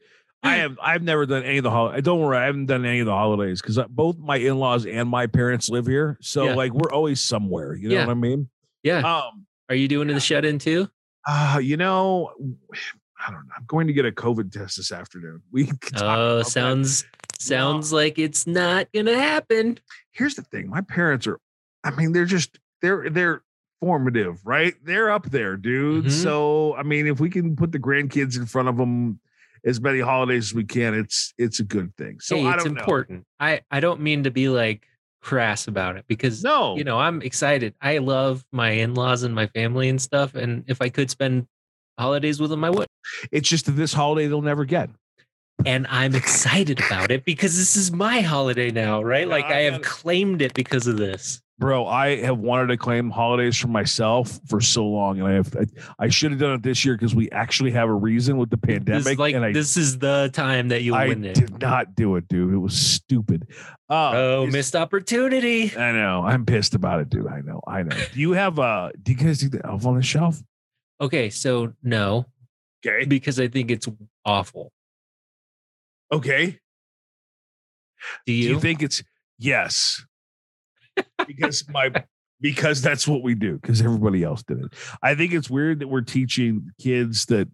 I 0.43 0.57
have 0.57 0.79
I've 0.81 1.03
never 1.03 1.27
done 1.27 1.43
any 1.43 1.59
of 1.59 1.65
the 1.65 1.71
holidays. 1.71 2.03
Don't 2.05 2.21
worry, 2.21 2.37
I 2.39 2.45
haven't 2.45 2.67
done 2.67 2.85
any 2.85 3.01
of 3.01 3.07
the 3.07 3.13
holidays 3.13 3.61
because 3.61 3.79
both 3.91 4.17
my 4.19 4.37
in-laws 4.37 4.87
and 4.87 5.09
my 5.09 5.27
parents 5.27 5.69
live 5.69 5.87
here. 5.87 6.17
So 6.21 6.45
Yeah. 6.45 6.55
like 6.55 6.73
we're 6.73 6.93
always 6.93 7.21
somewhere. 7.21 7.75
You 7.75 7.89
know 7.89 7.95
Yeah. 7.97 8.07
what 8.07 8.13
I 8.13 8.15
mean? 8.15 8.49
Yeah. 8.85 8.99
Um 8.99 9.47
Are 9.69 9.75
you 9.75 9.89
doing 9.89 10.07
the 10.09 10.21
shut 10.21 10.45
in 10.45 10.59
too? 10.61 10.89
uh, 11.27 11.59
you 11.61 11.77
know, 11.77 12.31
I 13.27 13.33
don't 13.33 13.47
know. 13.49 13.53
I'm 13.57 13.65
going 13.67 13.89
to 13.89 13.93
get 13.93 14.07
a 14.07 14.13
COVID 14.13 14.53
test 14.53 14.77
this 14.77 14.93
afternoon. 14.93 15.43
We 15.51 15.67
can 15.67 15.77
talk 15.77 16.03
about 16.03 16.19
Oh, 16.21 16.43
that. 16.45 17.05
Sounds 17.39 17.89
sounds 17.89 17.93
like 17.93 18.19
it's 18.19 18.47
not 18.47 18.89
gonna 18.95 19.15
happen. 19.19 19.79
here's 20.13 20.35
the 20.35 20.43
thing 20.43 20.69
my 20.69 20.81
parents 20.81 21.27
are 21.27 21.39
i 21.85 21.91
mean 21.93 22.13
they're 22.13 22.25
just 22.25 22.59
they're 22.83 23.09
they're 23.11 23.43
formative 23.81 24.45
right 24.45 24.75
they're 24.85 25.11
up 25.11 25.31
there 25.31 25.57
dude 25.57 26.07
Mhm. 26.07 26.11
so 26.11 26.75
i 26.77 26.83
mean 26.83 27.07
if 27.07 27.21
we 27.21 27.31
can 27.31 27.55
put 27.55 27.71
the 27.71 27.79
grandkids 27.79 28.37
in 28.37 28.45
front 28.47 28.69
of 28.69 28.77
them 28.77 29.21
as 29.65 29.81
many 29.81 30.01
holidays 30.01 30.51
as 30.51 30.55
we 30.55 30.65
can 30.65 30.95
it's 30.95 31.33
it's 31.39 31.61
a 31.61 31.65
good 31.65 31.95
thing 31.97 32.19
so 32.21 32.37
hey, 32.37 32.49
it's 32.49 32.65
don't 32.65 32.75
know 32.75 32.81
important. 32.81 33.25
I 33.39 33.61
I 33.71 33.79
don't 33.81 34.01
mean 34.01 34.25
to 34.25 34.31
be 34.33 34.49
like 34.49 34.87
crass 35.21 35.67
about 35.69 35.97
it 35.97 36.05
because 36.09 36.43
no 36.45 36.77
you 36.77 36.85
know 36.85 36.99
I'm 36.99 37.23
excited. 37.23 37.75
I 37.81 37.99
love 37.99 38.45
my 38.53 38.71
in-laws 38.71 39.25
and 39.25 39.35
my 39.35 39.47
family 39.49 39.89
and 39.89 40.01
stuff, 40.01 40.35
and 40.37 40.63
if 40.69 40.81
I 40.81 40.89
could 40.91 41.11
spend 41.11 41.47
holidays 41.99 42.41
with 42.41 42.51
them, 42.51 42.63
I 42.65 42.71
would. 42.71 42.87
it's 43.33 43.49
just 43.49 43.67
that 43.67 43.73
this 43.73 43.93
holiday 43.93 44.29
they'll 44.29 44.43
never 44.43 44.65
get 44.65 44.91
And 45.67 45.87
I'm 45.91 46.15
excited 46.15 46.81
about 46.81 47.11
it 47.11 47.25
because 47.25 47.57
this 47.59 47.77
is 47.77 47.91
my 47.91 48.21
holiday 48.21 48.71
now, 48.71 49.03
right? 49.03 49.27
Like 49.27 49.47
I 49.47 49.63
have 49.63 49.83
claimed 49.83 50.41
it 50.41 50.55
because 50.55 50.87
of 50.87 50.97
this. 50.97 51.43
bro, 51.59 51.85
I 51.85 52.23
have 52.23 52.39
wanted 52.39 52.69
to 52.69 52.77
claim 52.77 53.11
holidays 53.11 53.57
for 53.59 53.67
myself 53.67 54.39
for 54.47 54.61
so 54.61 54.87
long, 54.87 55.19
and 55.19 55.27
I 55.27 55.33
have 55.33 55.57
I, 55.57 56.05
I 56.05 56.09
should 56.09 56.31
have 56.31 56.39
done 56.39 56.53
it 56.55 56.63
this 56.63 56.85
year 56.85 56.95
because 56.95 57.13
we 57.15 57.29
actually 57.33 57.73
have 57.73 57.89
a 57.89 57.95
reason 57.95 58.37
with 58.39 58.51
the 58.51 58.57
This, 58.57 58.77
pandemic, 58.77 59.19
like 59.19 59.35
and 59.35 59.45
I 59.45 59.53
this 59.53 59.77
is 59.77 59.99
the 59.99 60.31
time 60.33 60.69
that 60.69 60.83
you 60.83 60.95
I 60.95 61.09
win 61.09 61.25
it. 61.25 61.37
I 61.37 61.41
did 61.41 61.61
not 61.61 61.97
do 61.97 62.15
it, 62.15 62.29
dude. 62.29 62.55
It 62.55 62.59
was 62.59 62.77
stupid. 62.77 63.49
Uh, 63.91 64.13
Oh, 64.15 64.47
missed 64.47 64.77
opportunity. 64.77 65.77
I 65.77 65.91
know. 65.91 66.23
I'm 66.25 66.47
pissed 66.47 66.77
about 66.77 67.01
it, 67.01 67.11
dude. 67.11 67.27
I 67.27 67.41
know. 67.41 67.61
I 67.67 67.83
know. 67.83 67.97
Do 68.15 68.21
you 68.21 68.33
have 68.33 68.61
uh? 68.61 68.91
Do 69.03 69.11
you 69.13 69.19
guys 69.19 69.39
do 69.41 69.49
the 69.49 69.61
Elf 69.67 69.85
on 69.87 69.97
the 69.97 70.03
Shelf? 70.03 70.41
Okay, 71.01 71.31
so 71.31 71.73
no, 71.83 72.27
Okay. 72.87 73.05
because 73.07 73.41
I 73.41 73.49
think 73.49 73.73
it's 73.73 73.89
awful. 74.25 74.71
Okay. 76.13 76.47
Do 76.47 76.57
Do 78.27 78.33
you? 78.33 78.51
you 78.51 78.61
think 78.61 78.83
it's 78.83 79.03
yes? 79.39 80.05
because 81.27 81.65
my 81.69 81.91
because 82.41 82.81
that's 82.81 83.07
what 83.09 83.23
we 83.23 83.35
do 83.35 83.59
because 83.59 83.81
everybody 83.83 84.23
else 84.23 84.43
did 84.43 84.59
it. 84.59 84.73
I 85.03 85.15
think 85.15 85.33
it's 85.33 85.51
weird 85.51 85.81
that 85.81 85.89
we're 85.89 86.01
teaching 86.03 86.71
kids 86.81 87.27
that 87.27 87.49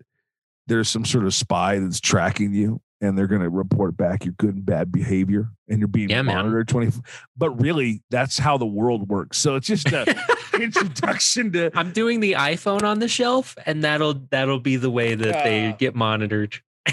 there's 0.67 0.89
some 0.89 1.05
sort 1.05 1.25
of 1.25 1.35
spy 1.35 1.79
that's 1.79 2.01
tracking 2.01 2.55
you 2.55 2.81
and 3.01 3.19
they're 3.19 3.27
going 3.27 3.43
to 3.43 3.51
report 3.51 3.97
back 3.97 4.25
your 4.25 4.33
good 4.39 4.55
and 4.55 4.65
bad 4.67 4.91
behavior 4.93 5.49
and 5.69 5.79
you're 5.79 5.89
being 5.89 6.09
Yeah, 6.11 6.23
monitored 6.23 6.69
20 6.69 6.93
but 7.37 7.51
really 7.61 8.03
that's 8.11 8.39
how 8.39 8.57
the 8.59 8.67
world 8.67 9.09
works. 9.09 9.39
So 9.39 9.57
it's 9.57 9.67
just 9.67 9.91
a 9.93 10.15
introduction 10.61 11.53
to 11.53 11.71
I'm 11.75 11.93
doing 11.93 12.21
the 12.21 12.33
iPhone 12.33 12.83
on 12.83 12.99
the 13.01 13.09
shelf, 13.09 13.57
and 13.67 13.83
that'll 13.85 14.15
that'll 14.31 14.61
be 14.61 14.77
the 14.77 14.91
way 14.91 15.15
that 15.15 15.45
they 15.45 15.69
Ah. 15.71 15.77
get 15.77 15.95
monitored. 15.95 16.57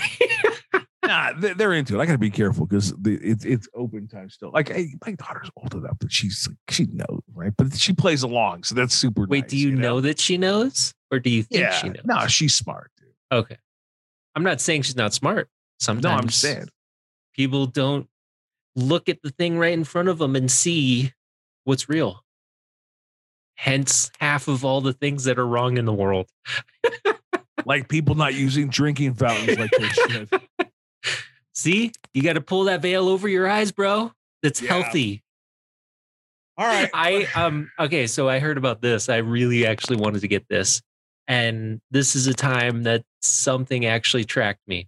nah, 1.12 1.34
they- 1.40 1.54
they're 1.54 1.74
into 1.74 2.00
it. 2.00 2.02
I 2.02 2.06
got 2.06 2.14
to 2.14 2.18
be 2.18 2.30
careful 2.30 2.66
because 2.66 2.94
it's 3.06 3.44
it's 3.46 3.68
open 3.76 4.08
time 4.08 4.30
still. 4.30 4.52
Like, 4.52 4.70
hey, 4.70 4.96
my 5.06 5.14
daughter's 5.14 5.50
old 5.58 5.74
enough 5.76 6.00
that 6.00 6.12
she's 6.12 6.48
like, 6.48 6.58
she 6.70 6.86
knows, 6.86 7.22
right? 7.34 7.52
But 7.58 7.76
she 7.78 7.94
plays 7.94 8.24
along, 8.24 8.64
so 8.64 8.76
that's 8.76 8.96
super. 8.96 9.26
Wait, 9.28 9.42
nice, 9.44 9.50
do 9.52 9.58
you, 9.58 9.72
know? 9.76 10.02
that 10.02 10.20
she 10.20 10.38
knows, 10.38 10.94
or 11.12 11.20
do 11.20 11.30
you 11.30 11.44
think 11.44 11.62
Yeah, 11.62 11.72
she 11.72 11.90
knows? 11.90 12.02
no, 12.06 12.28
she's 12.28 12.56
smart, 12.56 12.92
dude. 12.98 13.10
Okay, 13.32 13.58
I'm 14.36 14.44
not 14.44 14.62
saying 14.62 14.84
she's 14.84 14.96
not 14.96 15.14
smart. 15.14 15.50
Sometimes 15.80 16.04
No, 16.04 16.12
I'm 16.12 16.30
saying 16.30 16.70
people 17.36 17.66
don't 17.66 18.08
look 18.76 19.10
at 19.10 19.22
the 19.22 19.30
thing 19.32 19.58
right 19.58 19.74
in 19.74 19.84
front 19.84 20.08
of 20.08 20.18
them 20.18 20.36
and 20.36 20.50
see 20.50 21.12
what's 21.66 21.90
real. 21.90 22.24
Hence, 23.56 24.10
half 24.20 24.48
of 24.48 24.66
all 24.66 24.82
the 24.82 24.94
things 24.94 25.26
that 25.26 25.38
are 25.38 25.46
wrong 25.48 25.78
in 25.78 25.86
the 25.86 25.94
world. 25.94 26.28
like 27.66 27.88
people 27.90 28.16
not 28.16 28.34
using 28.34 28.70
drinking 28.70 29.14
fountains 29.14 29.60
like 29.60 29.72
they 29.78 29.88
should. 29.90 30.30
See, 31.62 31.92
you 32.14 32.24
got 32.24 32.34
to 32.34 32.42
pull 32.42 32.64
that 32.66 32.82
veil 32.82 33.08
over 33.08 33.28
your 33.28 33.48
eyes, 33.48 33.72
bro. 33.72 34.12
That's 34.42 34.62
Yeah. 34.62 34.70
healthy. 34.82 35.24
All 36.58 36.66
right, 36.66 36.90
I 36.94 37.28
um 37.36 37.70
okay, 37.80 38.08
so 38.08 38.28
I 38.28 38.40
heard 38.40 38.58
about 38.58 38.82
this. 38.82 39.10
I 39.10 39.18
really 39.18 39.66
actually 39.66 39.98
wanted 39.98 40.22
to 40.22 40.28
get 40.28 40.48
this. 40.50 40.82
And 41.28 41.80
this 41.92 42.16
is 42.16 42.28
a 42.28 42.34
time 42.34 42.84
that 42.84 43.04
something 43.22 43.86
actually 43.86 44.26
tracked 44.26 44.68
me 44.68 44.88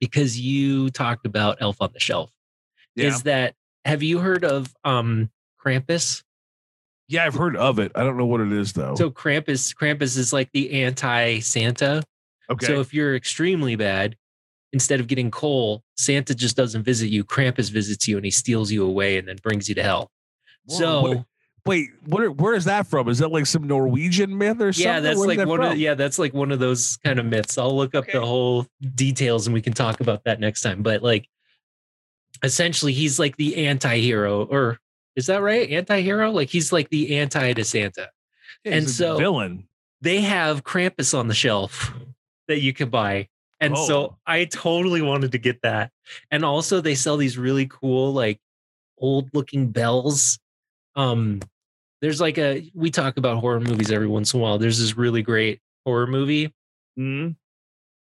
because 0.00 0.38
you 0.40 0.90
talked 0.90 1.26
about 1.26 1.58
Elf 1.60 1.82
on 1.82 1.90
the 1.92 2.00
Shelf. 2.00 2.30
yeah, 2.94 3.08
Is 3.08 3.24
that 3.24 3.54
have 3.84 4.02
you 4.02 4.18
heard 4.20 4.44
of 4.44 4.72
um 4.84 5.30
Krampus? 5.64 6.22
yeah, 7.08 7.24
I've 7.24 7.34
heard 7.34 7.56
of 7.56 7.80
it. 7.80 7.90
I 7.96 8.04
don't 8.04 8.16
know 8.16 8.26
what 8.26 8.40
it 8.40 8.52
is 8.52 8.72
though. 8.72 8.94
So 8.94 9.10
Krampus 9.10 9.74
Krampus 9.74 10.16
is 10.16 10.32
like 10.32 10.50
the 10.52 10.84
anti-Santa. 10.84 12.04
okay, 12.48 12.66
So 12.66 12.80
if 12.80 12.94
you're 12.94 13.16
extremely 13.16 13.74
bad, 13.74 14.14
instead 14.72 15.00
of 15.00 15.06
getting 15.06 15.30
coal, 15.30 15.82
Santa 15.96 16.34
just 16.34 16.56
doesn't 16.56 16.82
visit 16.82 17.08
you. 17.08 17.24
Krampus 17.24 17.70
visits 17.70 18.06
you 18.08 18.16
and 18.16 18.24
he 18.24 18.30
steals 18.30 18.70
you 18.70 18.84
away 18.84 19.18
and 19.18 19.26
then 19.28 19.36
brings 19.42 19.68
you 19.68 19.74
to 19.76 19.82
hell. 19.82 20.10
Whoa, 20.66 20.78
So 20.78 21.02
what- 21.02 21.24
wait, 21.66 21.88
what? 22.06 22.36
Where 22.36 22.54
is 22.54 22.64
that 22.66 22.86
from? 22.86 23.08
Is 23.08 23.18
that 23.18 23.28
like 23.32 23.46
some 23.46 23.66
Norwegian 23.66 24.36
myth 24.36 24.60
or 24.60 24.72
something? 24.72 24.86
yeah, 24.92 25.00
that's 25.00 25.18
Where's 25.18 25.28
like 25.28 25.38
that 25.38 25.48
one 25.48 25.58
from? 25.60 25.72
of 25.72 25.78
yeah, 25.78 25.94
that's 25.94 26.18
like 26.18 26.32
one 26.34 26.52
of 26.52 26.58
those 26.58 26.96
kind 27.04 27.18
of 27.18 27.26
myths. 27.26 27.58
I'll 27.58 27.76
look 27.76 27.94
up 27.94 28.06
the 28.12 28.20
whole 28.24 28.66
details 28.94 29.46
and 29.46 29.54
we 29.54 29.60
can 29.62 29.72
talk 29.72 30.00
about 30.00 30.24
that 30.24 30.40
next 30.40 30.62
time. 30.62 30.82
But 30.82 31.02
like 31.02 31.28
essentially 32.42 32.92
he's 32.92 33.18
like 33.18 33.36
the 33.36 33.66
anti-hero 33.66 34.44
or 34.44 34.78
is 35.16 35.26
that 35.26 35.42
right? 35.42 35.68
Anti-hero? 35.68 36.30
Like 36.30 36.48
he's 36.48 36.72
like 36.72 36.88
the 36.90 37.16
anti 37.18 37.52
to 37.52 37.64
Santa. 37.64 38.10
Yeah, 38.64 38.74
and 38.74 38.88
so- 38.90 39.16
villain. 39.16 39.64
They 40.02 40.22
have 40.22 40.64
Krampus 40.64 41.18
on 41.18 41.28
the 41.28 41.34
shelf 41.34 41.92
that 42.48 42.60
you 42.62 42.72
can 42.72 42.88
buy. 42.88 43.28
And 43.60 43.74
Oh. 43.76 43.86
so 43.86 44.18
I 44.26 44.46
totally 44.46 45.02
wanted 45.02 45.32
to 45.32 45.38
get 45.38 45.60
that. 45.62 45.90
And 46.30 46.44
also 46.44 46.80
they 46.80 46.94
sell 46.94 47.16
these 47.16 47.36
really 47.38 47.66
cool 47.66 48.12
like 48.12 48.38
old 48.98 49.30
looking 49.34 49.70
bells. 49.70 50.38
Um 50.96 51.40
there's 52.02 52.20
like 52.20 52.38
a 52.38 52.70
we 52.74 52.90
talk 52.90 53.16
about 53.18 53.38
horror 53.38 53.60
movies 53.60 53.90
every 53.90 54.06
once 54.08 54.32
in 54.32 54.40
a 54.40 54.42
while. 54.42 54.58
There's 54.58 54.78
this 54.78 54.96
really 54.96 55.22
great 55.22 55.60
horror 55.84 56.06
movie. 56.06 56.52
Mhm. 56.98 57.36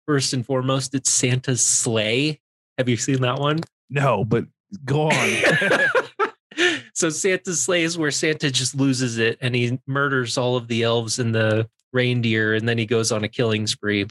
First 0.08 0.34
and 0.34 0.46
foremost, 0.46 0.96
it's 0.96 1.12
Santa's 1.12 1.64
Slay. 1.64 2.40
Have 2.78 2.88
you 2.90 2.98
seen 2.98 3.22
that 3.22 3.40
one? 3.40 3.60
No, 3.90 4.24
but 4.24 4.46
go 4.86 5.10
on. 5.12 5.44
so 6.94 7.10
Santa's 7.10 7.62
Slay 7.62 7.84
is 7.84 7.98
where 7.98 8.12
Santa 8.12 8.50
just 8.52 8.76
loses 8.76 9.18
it 9.18 9.38
and 9.42 9.54
he 9.56 9.80
murders 9.88 10.38
all 10.38 10.56
of 10.56 10.68
the 10.68 10.84
elves 10.84 11.20
and 11.20 11.34
the 11.36 11.70
reindeer, 11.94 12.54
and 12.56 12.68
then 12.70 12.78
he 12.78 12.86
goes 12.86 13.12
on 13.12 13.24
a 13.24 13.28
killing 13.28 13.68
spree. 13.68 14.06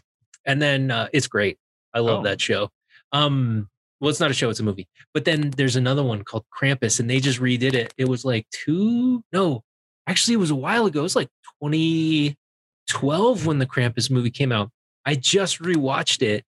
And 0.45 0.61
then 0.63 0.91
uh, 0.91 1.09
it's 1.13 1.27
great. 1.29 1.59
I 1.95 2.01
love 2.01 2.21
Oh. 2.21 2.23
that 2.25 2.41
show. 2.41 2.71
Um, 3.13 3.69
well, 4.01 4.11
it's 4.11 4.21
not 4.21 4.31
a 4.31 4.35
show; 4.35 4.49
it's 4.51 4.61
a 4.61 4.65
movie. 4.65 4.87
But 5.15 5.25
then 5.25 5.51
there's 5.57 5.77
another 5.77 6.05
one 6.05 6.23
called 6.23 6.45
Krampus, 6.57 7.01
and 7.01 7.09
they 7.11 7.19
just 7.21 7.41
redid 7.41 7.75
it. 7.75 7.93
It 7.99 8.07
was 8.09 8.25
like 8.25 8.47
two, 8.51 9.23
no, 9.33 9.65
actually, 10.07 10.35
it 10.35 10.39
was 10.39 10.51
a 10.51 10.55
while 10.57 10.87
ago. 10.87 11.01
It 11.01 11.03
was 11.03 11.17
like 11.17 11.29
2012 11.63 13.47
when 13.47 13.59
the 13.59 13.67
Krampus 13.67 14.11
movie 14.11 14.31
came 14.31 14.53
out. 14.53 14.71
I 15.05 15.15
just 15.15 15.61
rewatched 15.61 16.23
it, 16.23 16.45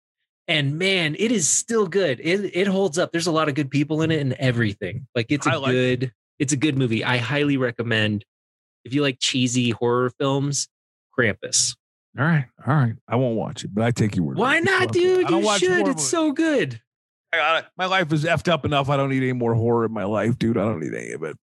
and 0.47 0.77
man, 0.77 1.15
it 1.17 1.31
is 1.31 1.47
still 1.47 1.87
good. 1.87 2.19
It 2.21 2.51
it 2.55 2.67
holds 2.67 2.97
up. 2.99 3.11
There's 3.11 3.27
a 3.27 3.31
lot 3.31 3.49
of 3.49 3.55
good 3.55 3.71
people 3.71 4.01
in 4.01 4.11
it 4.11 4.19
and 4.21 4.33
everything. 4.33 5.07
Like 5.15 5.27
it's 5.29 5.45
a 5.47 5.57
like 5.57 5.69
it. 5.73 5.99
good, 5.99 6.11
it's 6.39 6.53
a 6.53 6.57
good 6.57 6.77
movie. 6.77 7.03
I 7.03 7.17
highly 7.17 7.57
recommend. 7.57 8.25
If 8.85 8.93
you 8.93 9.01
like 9.01 9.17
cheesy 9.19 9.71
horror 9.71 10.11
films, 10.19 10.67
Krampus. 11.17 11.75
All 12.17 12.25
right, 12.25 12.45
all 12.65 12.75
right. 12.75 12.93
I 13.07 13.15
won't 13.15 13.35
watch 13.35 13.63
it, 13.63 13.73
but 13.73 13.83
I 13.83 13.91
take 13.91 14.15
your 14.15 14.25
word. 14.25 14.37
Why 14.37 14.59
not, 14.59 14.91
dude? 14.91 15.29
You 15.29 15.57
should. 15.57 15.87
It's 15.87 16.07
so 16.07 16.31
good. 16.31 16.81
I 17.31 17.37
got 17.37 17.63
it. 17.63 17.69
My 17.77 17.85
life 17.85 18.11
is 18.11 18.25
effed 18.25 18.51
up 18.51 18.65
enough. 18.65 18.89
I 18.89 18.97
don't 18.97 19.09
need 19.09 19.21
any 19.21 19.33
more 19.33 19.53
horror 19.53 19.85
in 19.85 19.93
my 19.93 20.05
life, 20.05 20.37
dude. 20.39 20.57
I 20.57 20.61
don't 20.61 20.79
need 20.79 20.93
any 20.93 21.11
of 21.11 21.23
it. 21.23 21.37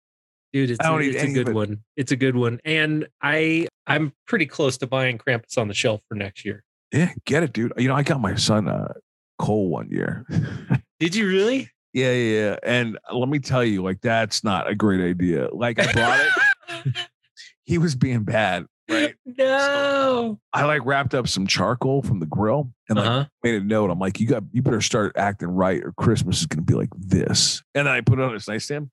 Dude, 0.53 0.71
it's, 0.71 0.81
I 0.85 0.91
a, 0.95 0.99
it's 1.01 1.23
a 1.23 1.33
good 1.33 1.49
it. 1.49 1.55
one. 1.55 1.83
It's 1.97 2.13
a 2.13 2.17
good 2.17 2.37
one. 2.37 2.61
And 2.65 3.09
I 3.21 3.69
I'm 3.87 4.13
pretty 4.27 4.47
close 4.47 4.79
to 4.79 4.87
buying 4.87 5.19
Krampus 5.19 5.59
on 5.59 5.69
the 5.69 5.75
shelf 5.75 6.01
for 6.09 6.15
next 6.15 6.45
year. 6.45 6.65
Yeah, 6.93 7.13
get 7.27 7.43
it, 7.43 7.53
dude. 7.53 7.73
You 7.77 7.89
know, 7.89 7.97
I 7.97 8.03
got 8.03 8.21
my 8.21 8.37
son 8.37 8.69
uh 8.69 8.95
coal 9.39 9.69
one 9.69 9.91
year. 9.91 10.25
Did 11.01 11.15
you 11.15 11.27
really? 11.29 11.71
yeah, 11.93 12.13
yeah, 12.13 12.41
yeah. 12.41 12.57
And 12.63 12.99
let 13.13 13.29
me 13.29 13.39
tell 13.39 13.65
you, 13.65 13.83
like, 13.83 14.01
that's 14.01 14.45
not 14.45 14.69
a 14.69 14.75
great 14.75 15.01
idea. 15.01 15.49
Like, 15.53 15.79
I 15.79 15.93
brought 15.93 16.21
it. 16.21 17.09
he 17.65 17.79
was 17.79 17.95
being 17.95 18.25
bad, 18.25 18.67
right? 18.91 19.15
no. 19.25 20.39
I 20.53 20.65
like 20.65 20.85
wrapped 20.85 21.15
up 21.15 21.29
some 21.29 21.47
charcoal 21.47 22.03
from 22.03 22.21
the 22.21 22.27
grill 22.27 22.71
and 22.89 22.99
like 22.99 23.07
Uh-huh. 23.07 23.25
made 23.43 23.55
a 23.57 23.65
note. 23.65 23.91
I'm 23.91 23.99
like, 23.99 24.21
you 24.21 24.27
got, 24.27 24.43
you 24.53 24.63
better 24.63 24.81
start 24.81 25.13
acting 25.17 25.49
right, 25.49 25.83
or 25.83 25.93
Christmas 25.93 26.41
is 26.41 26.47
going 26.47 26.65
to 26.65 26.71
be 26.71 26.75
like 26.77 26.91
this. 26.97 27.63
And 27.75 27.87
then 27.87 27.95
I 27.95 28.01
put 28.01 28.19
it 28.19 28.23
on 28.25 28.33
his 28.35 28.47
nightstand. 28.49 28.91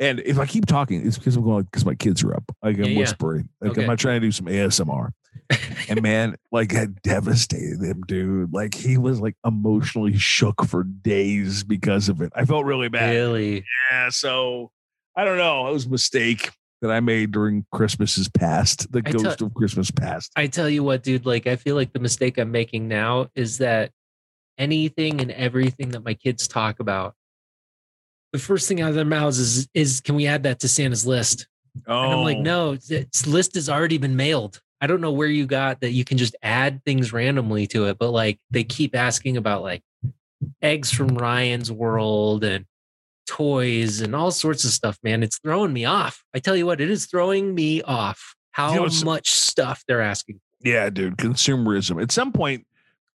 And 0.00 0.20
if 0.20 0.38
I 0.38 0.46
keep 0.46 0.66
talking, 0.66 1.06
it's 1.06 1.16
because 1.18 1.36
I'm 1.36 1.44
going 1.44 1.64
because 1.64 1.84
my 1.86 1.94
kids 1.94 2.24
are 2.24 2.34
up. 2.34 2.44
Like 2.62 2.76
I'm 2.78 2.84
Yeah, 2.86 2.98
whispering. 2.98 3.48
Like 3.60 3.72
Okay. 3.72 3.82
I'm 3.82 3.86
not 3.86 3.98
trying 3.98 4.20
to 4.20 4.26
do 4.26 4.32
some 4.32 4.46
ASMR. 4.46 5.10
and 5.88 6.02
man, 6.02 6.34
like 6.50 6.72
had 6.72 7.00
devastated 7.02 7.80
him, 7.82 8.02
dude. 8.06 8.52
Like 8.52 8.74
he 8.74 8.98
was 8.98 9.20
like 9.20 9.36
emotionally 9.44 10.16
shook 10.18 10.64
for 10.64 10.82
days 10.84 11.62
because 11.64 12.08
of 12.08 12.20
it. 12.20 12.32
I 12.34 12.44
felt 12.44 12.64
really 12.64 12.88
bad. 12.88 13.10
Really? 13.14 13.64
Yeah. 13.90 14.08
So 14.10 14.70
I 15.16 15.24
don't 15.24 15.38
know. 15.38 15.68
It 15.68 15.72
was 15.72 15.86
a 15.86 15.90
mistake 15.90 16.50
that 16.84 16.90
I 16.90 17.00
made 17.00 17.32
during 17.32 17.64
Christmases 17.72 18.28
past, 18.28 18.92
the 18.92 19.02
I 19.06 19.10
ghost 19.10 19.40
of 19.40 19.54
Christmas 19.54 19.90
past. 19.90 20.30
I 20.36 20.48
tell 20.48 20.68
you 20.68 20.84
what, 20.84 21.02
dude, 21.02 21.24
like 21.24 21.46
I 21.46 21.56
feel 21.56 21.76
like 21.76 21.94
the 21.94 21.98
mistake 21.98 22.36
I'm 22.36 22.50
making 22.50 22.88
now 22.88 23.28
is 23.34 23.56
that 23.58 23.90
anything 24.58 25.22
and 25.22 25.30
everything 25.30 25.88
that 25.90 26.04
my 26.04 26.12
kids 26.12 26.46
talk 26.46 26.80
about, 26.80 27.14
the 28.34 28.38
first 28.38 28.68
thing 28.68 28.82
out 28.82 28.90
of 28.90 28.96
their 28.96 29.06
mouths 29.06 29.38
is 29.38 29.66
is 29.72 30.00
can 30.02 30.14
we 30.14 30.26
add 30.26 30.42
that 30.42 30.60
to 30.60 30.68
Santa's 30.68 31.06
list? 31.06 31.48
Oh, 31.88 32.02
And 32.02 32.12
I'm 32.12 32.22
like, 32.22 32.36
oh. 32.36 32.42
no, 32.42 32.76
this 32.76 33.26
list 33.26 33.54
has 33.54 33.70
already 33.70 33.96
been 33.96 34.14
mailed. 34.14 34.60
I 34.82 34.86
don't 34.86 35.00
know 35.00 35.12
where 35.12 35.28
you 35.28 35.46
got 35.46 35.80
that 35.80 35.92
you 35.92 36.04
can 36.04 36.18
just 36.18 36.36
add 36.42 36.84
things 36.84 37.14
randomly 37.14 37.66
to 37.68 37.86
it, 37.86 37.96
but 37.96 38.10
like 38.10 38.38
they 38.50 38.62
keep 38.62 38.94
asking 38.94 39.38
about 39.38 39.62
like 39.62 39.82
eggs 40.60 40.92
from 40.92 41.16
Ryan's 41.16 41.72
world 41.72 42.44
and 42.44 42.66
toys 43.26 44.00
and 44.00 44.14
all 44.14 44.30
sorts 44.30 44.64
of 44.64 44.70
stuff, 44.70 44.98
man. 45.02 45.22
It's 45.22 45.38
throwing 45.38 45.72
me 45.72 45.84
off. 45.84 46.22
I 46.34 46.38
tell 46.38 46.56
you 46.56 46.66
what, 46.66 46.80
it 46.80 46.90
is 46.90 47.06
throwing 47.06 47.54
me 47.54 47.82
off 47.82 48.34
how 48.52 48.72
You 48.74 48.80
know, 48.86 49.04
much 49.04 49.30
stuff 49.30 49.82
they're 49.88 50.00
asking. 50.02 50.40
Yeah, 50.62 50.88
dude, 50.90 51.16
consumerism. 51.16 52.00
At 52.02 52.12
some 52.12 52.32
point, 52.32 52.66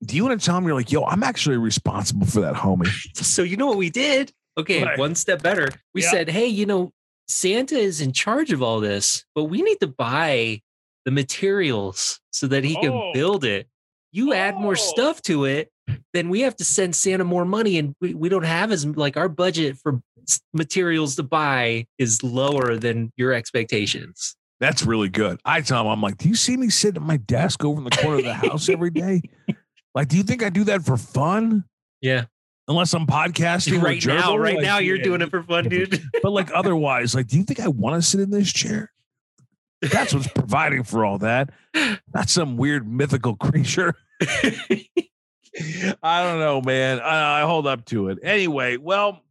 do 0.04 0.16
you 0.16 0.24
want 0.24 0.38
to 0.40 0.44
tell 0.44 0.54
them 0.54 0.64
you're 0.64 0.74
like, 0.74 0.92
yo, 0.92 1.04
I'm 1.04 1.22
actually 1.22 1.56
responsible 1.56 2.26
for 2.26 2.40
that 2.42 2.54
homie? 2.54 2.88
So 3.16 3.42
you 3.42 3.56
know 3.56 3.66
what 3.66 3.78
we 3.78 3.90
did? 3.90 4.32
Okay, 4.56 4.82
What? 4.82 4.98
one 4.98 5.14
step 5.14 5.42
better. 5.42 5.68
We 5.94 6.02
Yeah. 6.02 6.10
said, 6.10 6.28
hey, 6.28 6.46
you 6.46 6.66
know, 6.66 6.92
Santa 7.26 7.76
is 7.76 8.00
in 8.00 8.12
charge 8.12 8.52
of 8.52 8.62
all 8.62 8.80
this, 8.80 9.24
but 9.34 9.44
we 9.44 9.62
need 9.62 9.78
to 9.80 9.86
buy 9.88 10.60
the 11.04 11.10
materials 11.10 12.20
so 12.30 12.46
that 12.48 12.64
he 12.64 12.74
can 12.76 12.92
Oh. 12.92 13.10
build 13.12 13.44
it. 13.44 13.66
You 14.12 14.32
add 14.32 14.56
more 14.58 14.72
Oh. 14.72 14.74
stuff 14.74 15.20
to 15.22 15.44
it, 15.44 15.70
then 16.12 16.28
we 16.28 16.40
have 16.40 16.56
to 16.56 16.64
send 16.64 16.94
Santa 16.94 17.24
more 17.24 17.44
money, 17.44 17.78
and 17.78 17.94
we, 18.00 18.14
we 18.14 18.28
don't 18.28 18.44
have 18.44 18.72
as 18.72 18.86
like 18.86 19.16
our 19.16 19.28
budget 19.28 19.76
for 19.76 20.00
materials 20.52 21.16
to 21.16 21.22
buy 21.22 21.86
is 21.98 22.22
lower 22.22 22.76
than 22.76 23.12
your 23.16 23.32
expectations. 23.32 24.36
That's 24.60 24.84
really 24.84 25.08
good. 25.08 25.40
I 25.44 25.60
tell 25.60 25.82
him, 25.82 25.88
I'm 25.88 26.00
like, 26.00 26.16
do 26.16 26.28
you 26.28 26.34
see 26.36 26.56
me 26.56 26.70
sitting 26.70 27.02
at 27.02 27.06
my 27.06 27.18
desk 27.18 27.64
over 27.64 27.78
in 27.78 27.84
the 27.84 27.90
corner 27.90 28.18
of 28.18 28.24
the 28.24 28.34
house 28.34 28.68
every 28.68 28.90
day? 28.90 29.22
Like, 29.96 30.08
do 30.08 30.16
you 30.16 30.24
think 30.24 30.42
I 30.42 30.48
do 30.48 30.64
that 30.64 30.82
for 30.82 30.96
fun? 30.96 31.62
Yeah, 32.00 32.24
Unless 32.66 32.94
I'm 32.94 33.06
podcasting 33.06 33.82
right 33.82 34.04
now, 34.06 34.36
right 34.36 34.56
Like, 34.56 34.64
now, 34.64 34.78
you're 34.78 34.96
yeah. 34.96 35.02
doing 35.02 35.20
it 35.20 35.30
for 35.30 35.42
fun, 35.42 35.68
dude. 35.68 36.02
But 36.22 36.30
like 36.30 36.50
otherwise, 36.54 37.14
like, 37.14 37.26
do 37.26 37.36
you 37.36 37.44
think 37.44 37.60
I 37.60 37.68
want 37.68 37.96
to 37.96 38.02
sit 38.02 38.20
in 38.20 38.30
this 38.30 38.50
chair? 38.50 38.90
That's 39.82 40.14
what's 40.14 40.28
providing 40.28 40.82
for 40.82 41.04
all 41.04 41.18
that. 41.18 41.50
Not 42.14 42.30
some 42.30 42.56
weird 42.56 42.88
mythical 42.88 43.36
creature. 43.36 43.94
I 46.02 46.22
don't 46.24 46.40
know, 46.40 46.60
man. 46.60 47.00
I, 47.00 47.42
I 47.42 47.46
hold 47.46 47.66
up 47.66 47.84
to 47.86 48.08
it. 48.08 48.18
Anyway, 48.22 48.76
well, 48.76 49.22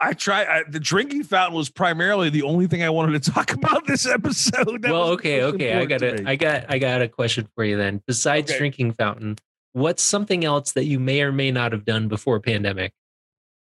I 0.00 0.12
try. 0.12 0.44
I, 0.44 0.62
the 0.68 0.78
drinking 0.80 1.24
fountain 1.24 1.56
was 1.56 1.70
primarily 1.70 2.30
the 2.30 2.42
only 2.42 2.66
thing 2.66 2.82
I 2.82 2.90
wanted 2.90 3.22
to 3.22 3.30
talk 3.32 3.52
about 3.52 3.86
this 3.86 4.06
episode. 4.06 4.82
That 4.82 4.92
well, 4.92 5.08
okay, 5.10 5.42
okay. 5.42 5.74
I 5.74 5.84
got 5.86 6.02
a. 6.02 6.28
I 6.28 6.36
got, 6.36 6.66
I 6.68 6.78
got 6.78 7.02
a 7.02 7.08
question 7.08 7.48
for 7.54 7.64
you 7.64 7.76
then. 7.76 8.02
Besides 8.06 8.50
Okay. 8.50 8.58
drinking 8.58 8.92
fountain, 8.92 9.36
what's 9.72 10.02
something 10.02 10.44
else 10.44 10.72
that 10.72 10.84
you 10.84 11.00
may 11.00 11.22
or 11.22 11.32
may 11.32 11.50
not 11.50 11.72
have 11.72 11.84
done 11.84 12.08
before 12.08 12.40
pandemic 12.40 12.92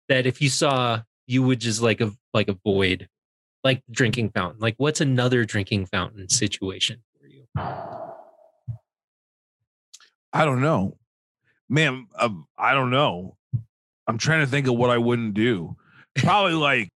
that 0.10 0.26
if 0.26 0.42
you 0.42 0.50
saw, 0.50 1.02
you 1.28 1.44
would 1.44 1.60
just 1.60 1.82
like 1.82 2.02
a 2.02 2.12
like 2.34 2.48
avoid, 2.50 3.08
like 3.64 3.84
drinking 3.90 4.32
fountain? 4.32 4.60
Like, 4.60 4.76
what's 4.78 5.02
another 5.02 5.46
drinking 5.46 5.86
fountain 5.86 6.30
situation 6.30 7.04
for 7.20 7.28
you? 7.28 7.46
I 10.34 10.44
don't 10.44 10.60
know, 10.62 10.98
man. 11.70 12.08
Uh, 12.16 12.30
I 12.58 12.74
don't 12.74 12.90
know. 12.92 13.36
I'm 14.08 14.18
trying 14.18 14.42
to 14.42 14.48
think 14.48 14.68
of 14.68 14.76
what 14.76 14.90
I 14.90 14.98
wouldn't 14.98 15.34
do. 15.34 15.76
Probably 16.16 16.54
like 16.54 16.90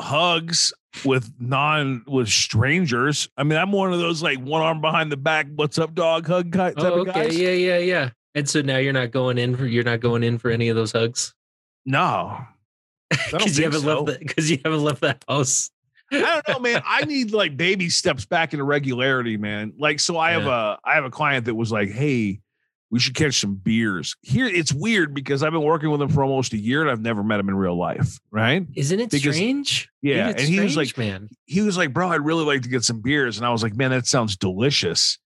hugs 0.00 0.72
with 1.04 1.32
non 1.38 2.02
with 2.06 2.28
strangers. 2.28 3.28
I 3.36 3.44
mean, 3.44 3.58
I'm 3.58 3.72
one 3.72 3.92
of 3.92 3.98
those 4.00 4.22
like 4.22 4.38
one 4.38 4.62
arm 4.62 4.80
behind 4.80 5.10
the 5.10 5.16
back, 5.16 5.46
what's 5.54 5.78
up, 5.78 5.94
dog 5.94 6.26
hug 6.26 6.52
type 6.52 6.74
Oh, 6.76 7.00
of 7.02 7.06
guys. 7.06 7.36
yeah, 7.38 7.50
yeah, 7.50 7.78
yeah. 7.78 8.10
And 8.34 8.48
so 8.48 8.60
now 8.62 8.78
you're 8.78 8.92
not 8.92 9.10
going 9.10 9.38
in 9.38 9.56
for 9.56 9.66
you're 9.66 9.84
not 9.84 10.00
going 10.00 10.22
in 10.22 10.38
for 10.38 10.50
any 10.50 10.68
of 10.68 10.76
those 10.76 10.92
hugs 10.92 11.34
No, 11.86 12.38
because 13.10 13.56
you 13.58 13.64
haven't 13.64 13.80
so. 13.82 14.02
left 14.02 14.20
because 14.20 14.50
you 14.50 14.58
haven't 14.64 14.82
left 14.82 15.00
the 15.00 15.16
house. 15.28 15.70
I 16.12 16.18
don't 16.20 16.48
know, 16.48 16.58
man. 16.58 16.82
I 16.84 17.06
need 17.06 17.32
like 17.32 17.56
baby 17.56 17.88
steps 17.88 18.26
back 18.26 18.52
into 18.52 18.64
regularity, 18.64 19.38
man. 19.38 19.72
Like, 19.78 19.98
so 19.98 20.18
I 20.18 20.32
have 20.32 20.46
a 20.46 20.78
I 20.84 20.94
have 20.94 21.04
a 21.06 21.10
client 21.10 21.46
that 21.46 21.54
was 21.54 21.72
like, 21.72 21.90
"Hey, 21.90 22.40
we 22.92 23.00
should 23.00 23.16
catch 23.16 23.40
some 23.40 23.56
beers." 23.56 24.14
Here, 24.22 24.46
it's 24.46 24.72
weird 24.72 25.12
because 25.14 25.42
I've 25.42 25.50
been 25.50 25.62
working 25.62 25.90
with 25.90 26.00
him 26.00 26.08
for 26.10 26.22
almost 26.22 26.52
a 26.52 26.58
year 26.58 26.82
and 26.82 26.88
I've 26.90 27.00
never 27.00 27.24
met 27.24 27.40
him 27.40 27.48
in 27.48 27.56
real 27.56 27.76
life, 27.76 28.20
right? 28.30 28.64
Isn't 28.76 29.00
it 29.00 29.10
Because- 29.10 29.34
strange? 29.34 29.88
Yeah, 30.00 30.28
it 30.28 30.38
and 30.38 30.48
he 30.48 30.60
was 30.60 30.76
like, 30.76 30.96
man. 30.96 31.28
he 31.46 31.60
was 31.62 31.76
like, 31.76 31.92
"Bro, 31.92 32.10
I'd 32.10 32.24
really 32.24 32.44
like 32.44 32.62
to 32.62 32.68
get 32.68 32.84
some 32.84 33.00
beers," 33.00 33.36
and 33.38 33.44
I 33.44 33.50
was 33.50 33.64
like, 33.64 33.74
"Man, 33.74 33.90
that 33.90 34.06
sounds 34.06 34.36
delicious." 34.36 35.18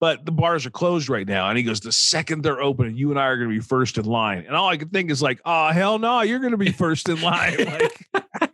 But 0.00 0.24
the 0.24 0.30
bars 0.32 0.64
are 0.64 0.70
closed 0.70 1.08
right 1.08 1.26
now, 1.26 1.48
and 1.48 1.58
he 1.58 1.64
goes, 1.64 1.80
"The 1.80 1.90
second 1.90 2.42
they're 2.44 2.60
open, 2.62 2.96
you 2.96 3.10
and 3.10 3.18
I 3.18 3.24
are 3.26 3.36
going 3.36 3.48
to 3.50 3.54
be 3.54 3.60
first 3.60 3.98
in 3.98 4.04
line." 4.04 4.44
And 4.46 4.54
all 4.54 4.68
I 4.68 4.76
could 4.76 4.92
think 4.92 5.10
is 5.10 5.20
like, 5.20 5.40
"Oh 5.44 5.68
hell 5.72 5.98
no, 5.98 6.20
you're 6.20 6.38
going 6.38 6.52
to 6.52 6.56
be 6.56 6.70
first 6.72 7.08
in 7.08 7.20
line." 7.20 7.56
like, 8.12 8.52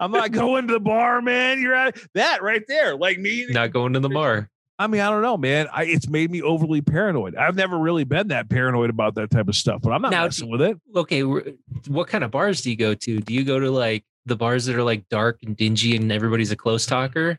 I'm 0.00 0.12
not 0.12 0.30
going 0.30 0.68
to 0.68 0.74
the 0.74 0.80
bar, 0.80 1.20
man. 1.20 1.60
You're 1.60 1.74
at 1.74 1.96
that 2.14 2.42
right 2.42 2.62
there, 2.68 2.94
like 2.96 3.18
me. 3.18 3.46
Not 3.50 3.72
going 3.72 3.94
to 3.94 4.00
the 4.00 4.08
bar. 4.08 4.48
I 4.78 4.86
mean, 4.88 5.00
I 5.00 5.08
don't 5.10 5.22
know, 5.22 5.36
man. 5.36 5.68
I, 5.72 5.84
it's 5.84 6.08
made 6.08 6.30
me 6.30 6.42
overly 6.42 6.80
paranoid. 6.80 7.36
I've 7.36 7.54
never 7.54 7.78
really 7.78 8.02
been 8.04 8.28
that 8.28 8.48
paranoid 8.50 8.90
about 8.90 9.14
that 9.14 9.30
type 9.30 9.46
of 9.48 9.54
stuff, 9.54 9.80
but 9.82 9.90
I'm 9.92 10.02
not 10.02 10.10
Now, 10.10 10.24
messing 10.24 10.50
with 10.50 10.62
it. 10.62 10.76
okay, 10.96 11.20
what 11.22 12.08
kind 12.08 12.24
of 12.24 12.30
bars 12.32 12.60
do 12.62 12.70
you 12.70 12.76
go 12.76 12.92
to? 12.94 13.20
Do 13.20 13.32
you 13.32 13.44
go 13.44 13.60
to 13.60 13.70
like 13.70 14.04
the 14.26 14.34
bars 14.36 14.64
that 14.66 14.74
are 14.74 14.82
like 14.82 15.08
dark 15.08 15.38
and 15.44 15.56
dingy 15.56 15.94
and 15.96 16.10
everybody's 16.10 16.50
a 16.50 16.56
close 16.56 16.86
talker? 16.86 17.38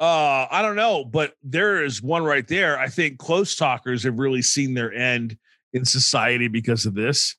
Uh, 0.00 0.46
I 0.50 0.60
don't 0.62 0.76
know, 0.76 1.04
but 1.04 1.34
there 1.42 1.82
is 1.84 2.02
one 2.02 2.24
right 2.24 2.46
there. 2.46 2.78
I 2.78 2.88
think 2.88 3.18
close 3.18 3.56
talkers 3.56 4.02
have 4.04 4.18
really 4.18 4.42
seen 4.42 4.74
their 4.74 4.92
end 4.92 5.36
in 5.72 5.84
society 5.84 6.48
because 6.48 6.84
of 6.84 6.94
this. 6.94 7.36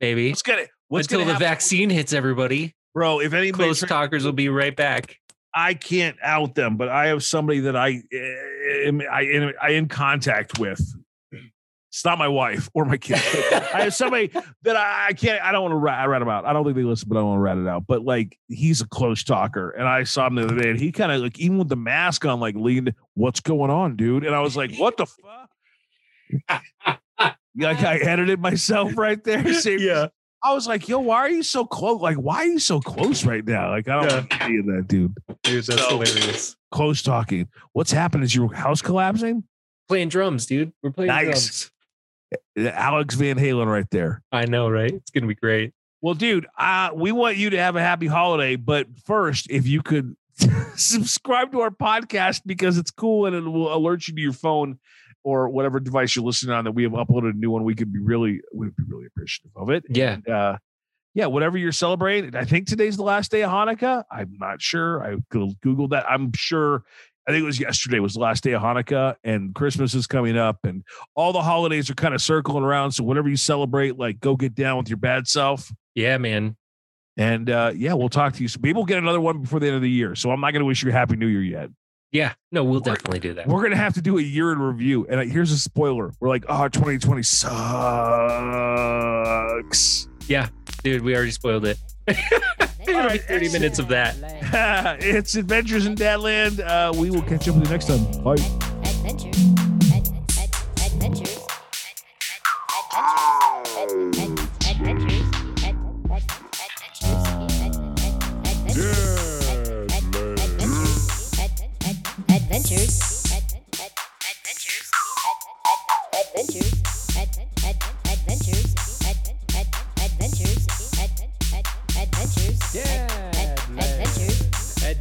Maybe 0.00 0.30
What's 0.30 0.42
gonna 0.42 0.66
what's 0.88 1.06
until 1.06 1.20
gonna 1.20 1.26
the 1.28 1.32
happen- 1.34 1.46
vaccine 1.48 1.90
hits 1.90 2.12
everybody. 2.12 2.74
bro? 2.94 3.20
If 3.20 3.32
anybody, 3.32 3.64
Close 3.64 3.80
talkers 3.80 4.24
will 4.24 4.32
be 4.32 4.48
right 4.48 4.74
back. 4.74 5.16
I 5.54 5.74
can't 5.74 6.16
out 6.22 6.54
them, 6.54 6.76
but 6.76 6.88
I 6.88 7.06
have 7.08 7.22
somebody 7.24 7.60
that 7.60 7.76
I 7.76 8.02
eh, 8.12 8.86
am 8.86 9.00
I 9.10 9.22
am 9.22 9.52
I 9.60 9.70
in 9.70 9.88
contact 9.88 10.58
with. 10.58 10.80
It's 11.90 12.04
not 12.04 12.18
my 12.18 12.28
wife 12.28 12.68
or 12.74 12.84
my 12.84 12.98
kids. 12.98 13.22
I 13.74 13.82
have 13.84 13.94
somebody 13.94 14.30
that 14.62 14.76
I, 14.76 15.06
I 15.08 15.12
can't. 15.14 15.42
I 15.42 15.52
don't 15.52 15.62
want 15.62 15.72
to 15.72 15.76
rat, 15.76 16.06
rat 16.08 16.20
him 16.20 16.28
out. 16.28 16.44
I 16.44 16.52
don't 16.52 16.62
think 16.64 16.76
they 16.76 16.82
listen, 16.84 17.08
but 17.08 17.16
I 17.16 17.20
don't 17.20 17.30
want 17.30 17.38
to 17.38 17.42
rat 17.42 17.58
it 17.58 17.66
out. 17.66 17.86
But 17.88 18.04
like, 18.04 18.38
he's 18.46 18.82
a 18.82 18.86
close 18.86 19.24
talker, 19.24 19.70
and 19.70 19.88
I 19.88 20.04
saw 20.04 20.26
him 20.26 20.34
the 20.34 20.44
other 20.44 20.58
day, 20.60 20.70
and 20.70 20.78
he 20.78 20.92
kind 20.92 21.10
of 21.10 21.22
like, 21.22 21.38
even 21.40 21.58
with 21.58 21.68
the 21.70 21.76
mask 21.76 22.26
on, 22.26 22.40
like 22.40 22.54
leaned, 22.54 22.92
"What's 23.14 23.40
going 23.40 23.70
on, 23.70 23.96
dude?" 23.96 24.24
And 24.24 24.34
I 24.34 24.40
was 24.40 24.54
like, 24.56 24.76
"What 24.76 24.96
the 24.98 25.06
fuck?" 25.06 25.50
like 27.56 27.82
I 27.82 27.96
edited 27.96 28.38
myself 28.38 28.96
right 28.96 29.22
there. 29.24 29.52
Same- 29.60 29.80
Yeah. 29.80 30.08
I 30.42 30.54
was 30.54 30.66
like, 30.68 30.88
"Yo, 30.88 30.98
why 31.00 31.16
are 31.18 31.30
you 31.30 31.42
so 31.42 31.64
close? 31.64 32.00
Like, 32.00 32.16
why 32.16 32.36
are 32.38 32.46
you 32.46 32.58
so 32.60 32.80
close 32.80 33.24
right 33.24 33.44
now? 33.44 33.70
Like, 33.70 33.88
I 33.88 33.94
don't 34.00 34.04
Yeah. 34.10 34.16
want 34.20 34.40
any 34.42 34.56
of 34.58 34.66
that, 34.66 34.84
dude." 34.88 35.14
Dude, 35.42 35.64
that's 35.64 35.80
So- 35.82 35.88
hilarious. 35.98 36.56
Close 36.70 37.02
talking. 37.02 37.48
What's 37.72 37.90
happened? 37.92 38.24
Is 38.24 38.34
your 38.34 38.54
house 38.54 38.82
collapsing? 38.82 39.44
Playing 39.88 40.08
drums, 40.10 40.46
dude. 40.46 40.72
We're 40.82 40.90
playing 40.90 41.08
Nice. 41.08 41.70
drums. 42.56 42.74
Alex 42.76 43.14
Van 43.14 43.36
Halen 43.38 43.66
right 43.66 43.88
there. 43.90 44.22
I 44.30 44.44
know, 44.44 44.68
right? 44.68 44.92
It's 44.92 45.10
gonna 45.10 45.26
be 45.26 45.34
great. 45.34 45.72
Well, 46.02 46.14
dude, 46.14 46.46
uh, 46.58 46.90
we 46.94 47.10
want 47.10 47.36
you 47.38 47.50
to 47.50 47.56
have 47.58 47.74
a 47.76 47.80
happy 47.80 48.06
holiday. 48.06 48.56
But 48.56 48.86
first, 49.06 49.50
if 49.50 49.66
you 49.66 49.82
could 49.82 50.14
subscribe 50.76 51.52
to 51.52 51.60
our 51.62 51.70
podcast 51.70 52.42
because 52.46 52.78
it's 52.78 52.90
cool 52.90 53.26
and 53.26 53.34
it 53.34 53.40
will 53.40 53.74
alert 53.74 54.06
you 54.08 54.14
to 54.14 54.20
your 54.20 54.32
phone 54.32 54.78
or 55.28 55.50
whatever 55.50 55.78
device 55.78 56.16
you're 56.16 56.24
listening 56.24 56.54
on 56.54 56.64
that 56.64 56.72
we 56.72 56.84
have 56.84 56.92
uploaded 56.92 57.30
a 57.30 57.36
new 57.36 57.50
one, 57.50 57.64
we 57.64 57.74
could 57.74 57.92
be 57.92 57.98
really, 57.98 58.40
we'd 58.52 58.74
be 58.74 58.82
really 58.88 59.06
appreciative 59.06 59.50
of 59.56 59.68
it. 59.68 59.84
Yeah. 59.90 60.14
And, 60.14 60.28
uh, 60.28 60.56
yeah, 61.12 61.26
whatever 61.26 61.58
you're 61.58 61.72
celebrating. 61.72 62.34
I 62.34 62.44
think 62.44 62.66
today's 62.66 62.96
the 62.96 63.02
last 63.02 63.30
day 63.30 63.42
of 63.42 63.50
Hanukkah. 63.50 64.04
I'm 64.10 64.36
not 64.38 64.62
sure. 64.62 65.02
I 65.02 65.16
could 65.30 65.60
Google 65.60 65.88
that. 65.88 66.08
I'm 66.08 66.32
sure. 66.34 66.84
I 67.26 67.30
think 67.30 67.42
it 67.42 67.46
was 67.46 67.60
yesterday 67.60 67.98
was 67.98 68.14
the 68.14 68.20
last 68.20 68.42
day 68.42 68.52
of 68.52 68.62
Hanukkah, 68.62 69.16
and 69.22 69.54
Christmas 69.54 69.94
is 69.94 70.06
coming 70.06 70.38
up, 70.38 70.60
and 70.64 70.82
all 71.14 71.34
the 71.34 71.42
holidays 71.42 71.90
are 71.90 71.94
kind 71.94 72.14
of 72.14 72.22
circling 72.22 72.64
around. 72.64 72.92
So 72.92 73.04
whatever 73.04 73.28
you 73.28 73.36
celebrate, 73.36 73.98
like 73.98 74.18
go 74.18 74.34
get 74.34 74.54
down 74.54 74.78
with 74.78 74.88
your 74.88 74.96
bad 74.96 75.28
self. 75.28 75.70
Yeah, 75.94 76.16
man. 76.16 76.56
And 77.18 77.50
uh, 77.50 77.72
yeah, 77.74 77.92
we'll 77.92 78.08
talk 78.08 78.32
to 78.34 78.42
you. 78.42 78.48
So 78.48 78.60
maybe 78.62 78.76
we'll 78.76 78.86
get 78.86 78.98
another 78.98 79.20
one 79.20 79.42
before 79.42 79.60
the 79.60 79.66
end 79.66 79.76
of 79.76 79.82
the 79.82 79.90
year. 79.90 80.14
So 80.14 80.30
I'm 80.30 80.40
not 80.40 80.52
going 80.52 80.60
to 80.60 80.66
wish 80.66 80.82
you 80.82 80.88
a 80.88 80.92
happy 80.92 81.16
new 81.16 81.26
year 81.26 81.42
yet. 81.42 81.68
Yeah. 82.12 82.32
No, 82.52 82.64
we'll 82.64 82.80
We're- 82.80 82.94
definitely 82.96 83.20
do 83.20 83.34
that. 83.34 83.46
We're 83.46 83.60
going 83.60 83.72
to 83.72 83.76
have 83.76 83.94
to 83.94 84.00
do 84.02 84.18
a 84.18 84.22
year 84.22 84.52
in 84.52 84.58
review. 84.58 85.06
And 85.08 85.30
here's 85.30 85.52
a 85.52 85.58
spoiler: 85.58 86.12
we're 86.20 86.28
like, 86.28 86.44
oh, 86.48 86.68
2020 86.68 87.22
sucks. 89.22 90.08
Yeah, 90.26 90.48
dude, 90.82 91.02
we 91.02 91.14
already 91.14 91.30
spoiled 91.30 91.64
it. 91.66 91.78
It'll 92.06 93.10
be 93.10 93.18
30 93.18 93.50
minutes 93.50 93.78
of 93.78 93.88
that. 93.88 94.16
it's 95.02 95.34
Adventures 95.36 95.84
in 95.86 95.94
Dadland. 95.94 96.60
Uh, 96.60 96.92
we 96.98 97.10
will 97.10 97.22
catch 97.22 97.46
up 97.48 97.54
with 97.56 97.64
you 97.66 97.70
next 97.70 97.86
time. 97.88 98.22
Bye. 98.22 98.36
Adventures. 98.82 99.57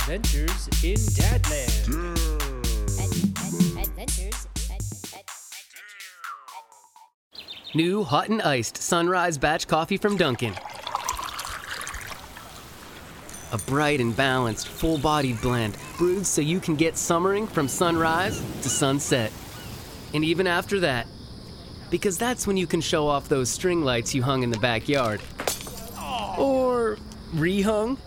Adventures 0.09 0.69
in 0.85 0.95
Dadland. 0.95 2.15
New 7.75 8.05
hot 8.05 8.29
and 8.29 8.41
iced 8.41 8.77
sunrise 8.77 9.37
batch 9.37 9.67
coffee 9.67 9.97
from 9.97 10.15
Dunkin'. 10.15 10.53
A 13.51 13.57
bright 13.65 13.99
and 13.99 14.15
balanced, 14.15 14.69
full 14.69 14.97
bodied 14.97 15.41
blend 15.41 15.75
brewed 15.97 16.25
so 16.25 16.39
you 16.39 16.61
can 16.61 16.77
get 16.77 16.95
summering 16.95 17.45
from 17.45 17.67
sunrise 17.67 18.39
to 18.61 18.69
sunset. 18.69 19.33
And 20.13 20.23
even 20.23 20.47
after 20.47 20.79
that, 20.79 21.05
because 21.91 22.17
that's 22.17 22.47
when 22.47 22.55
you 22.55 22.65
can 22.65 22.79
show 22.79 23.09
off 23.09 23.27
those 23.27 23.49
string 23.49 23.83
lights 23.83 24.15
you 24.15 24.23
hung 24.23 24.41
in 24.43 24.51
the 24.51 24.59
backyard. 24.59 25.19
Or 26.37 26.97
rehung. 27.35 27.97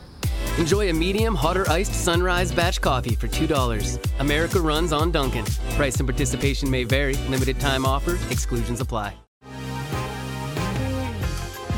Enjoy 0.61 0.91
a 0.91 0.93
medium 0.93 1.35
hot 1.35 1.57
or 1.57 1.67
iced 1.71 1.95
sunrise 1.95 2.53
batch 2.53 2.83
coffee 2.83 3.15
for 3.15 3.29
$2. 3.29 3.99
America 4.21 4.61
runs 4.61 4.93
on 4.93 5.11
Dunkin'. 5.11 5.47
Price 5.71 5.97
and 5.97 6.07
participation 6.07 6.71
may 6.71 6.85
vary. 6.85 7.15
Limited 7.31 7.59
time 7.59 7.87
offer. 7.87 8.19
Exclusions 8.31 8.83
apply. 8.83 9.15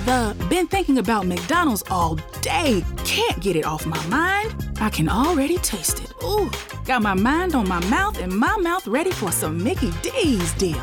The 0.05 0.35
been 0.51 0.67
thinking 0.67 0.99
about 0.99 1.27
McDonald's 1.27 1.85
all 1.93 2.17
day. 2.41 2.85
Can't 3.05 3.41
get 3.41 3.55
it 3.55 3.65
off 3.65 3.87
my 3.87 4.05
mind. 4.07 4.53
I 4.81 4.91
can 4.91 5.09
already 5.09 5.59
taste 5.59 6.03
it. 6.03 6.13
Ooh, 6.25 6.51
got 6.85 7.03
my 7.03 7.15
mind 7.15 7.55
on 7.55 7.69
my 7.69 7.79
mouth 7.87 8.19
and 8.19 8.37
my 8.37 8.57
mouth 8.57 8.89
ready 8.89 9.13
for 9.13 9.31
some 9.31 9.63
Mickey 9.63 9.93
D's 10.03 10.53
deal. 10.55 10.83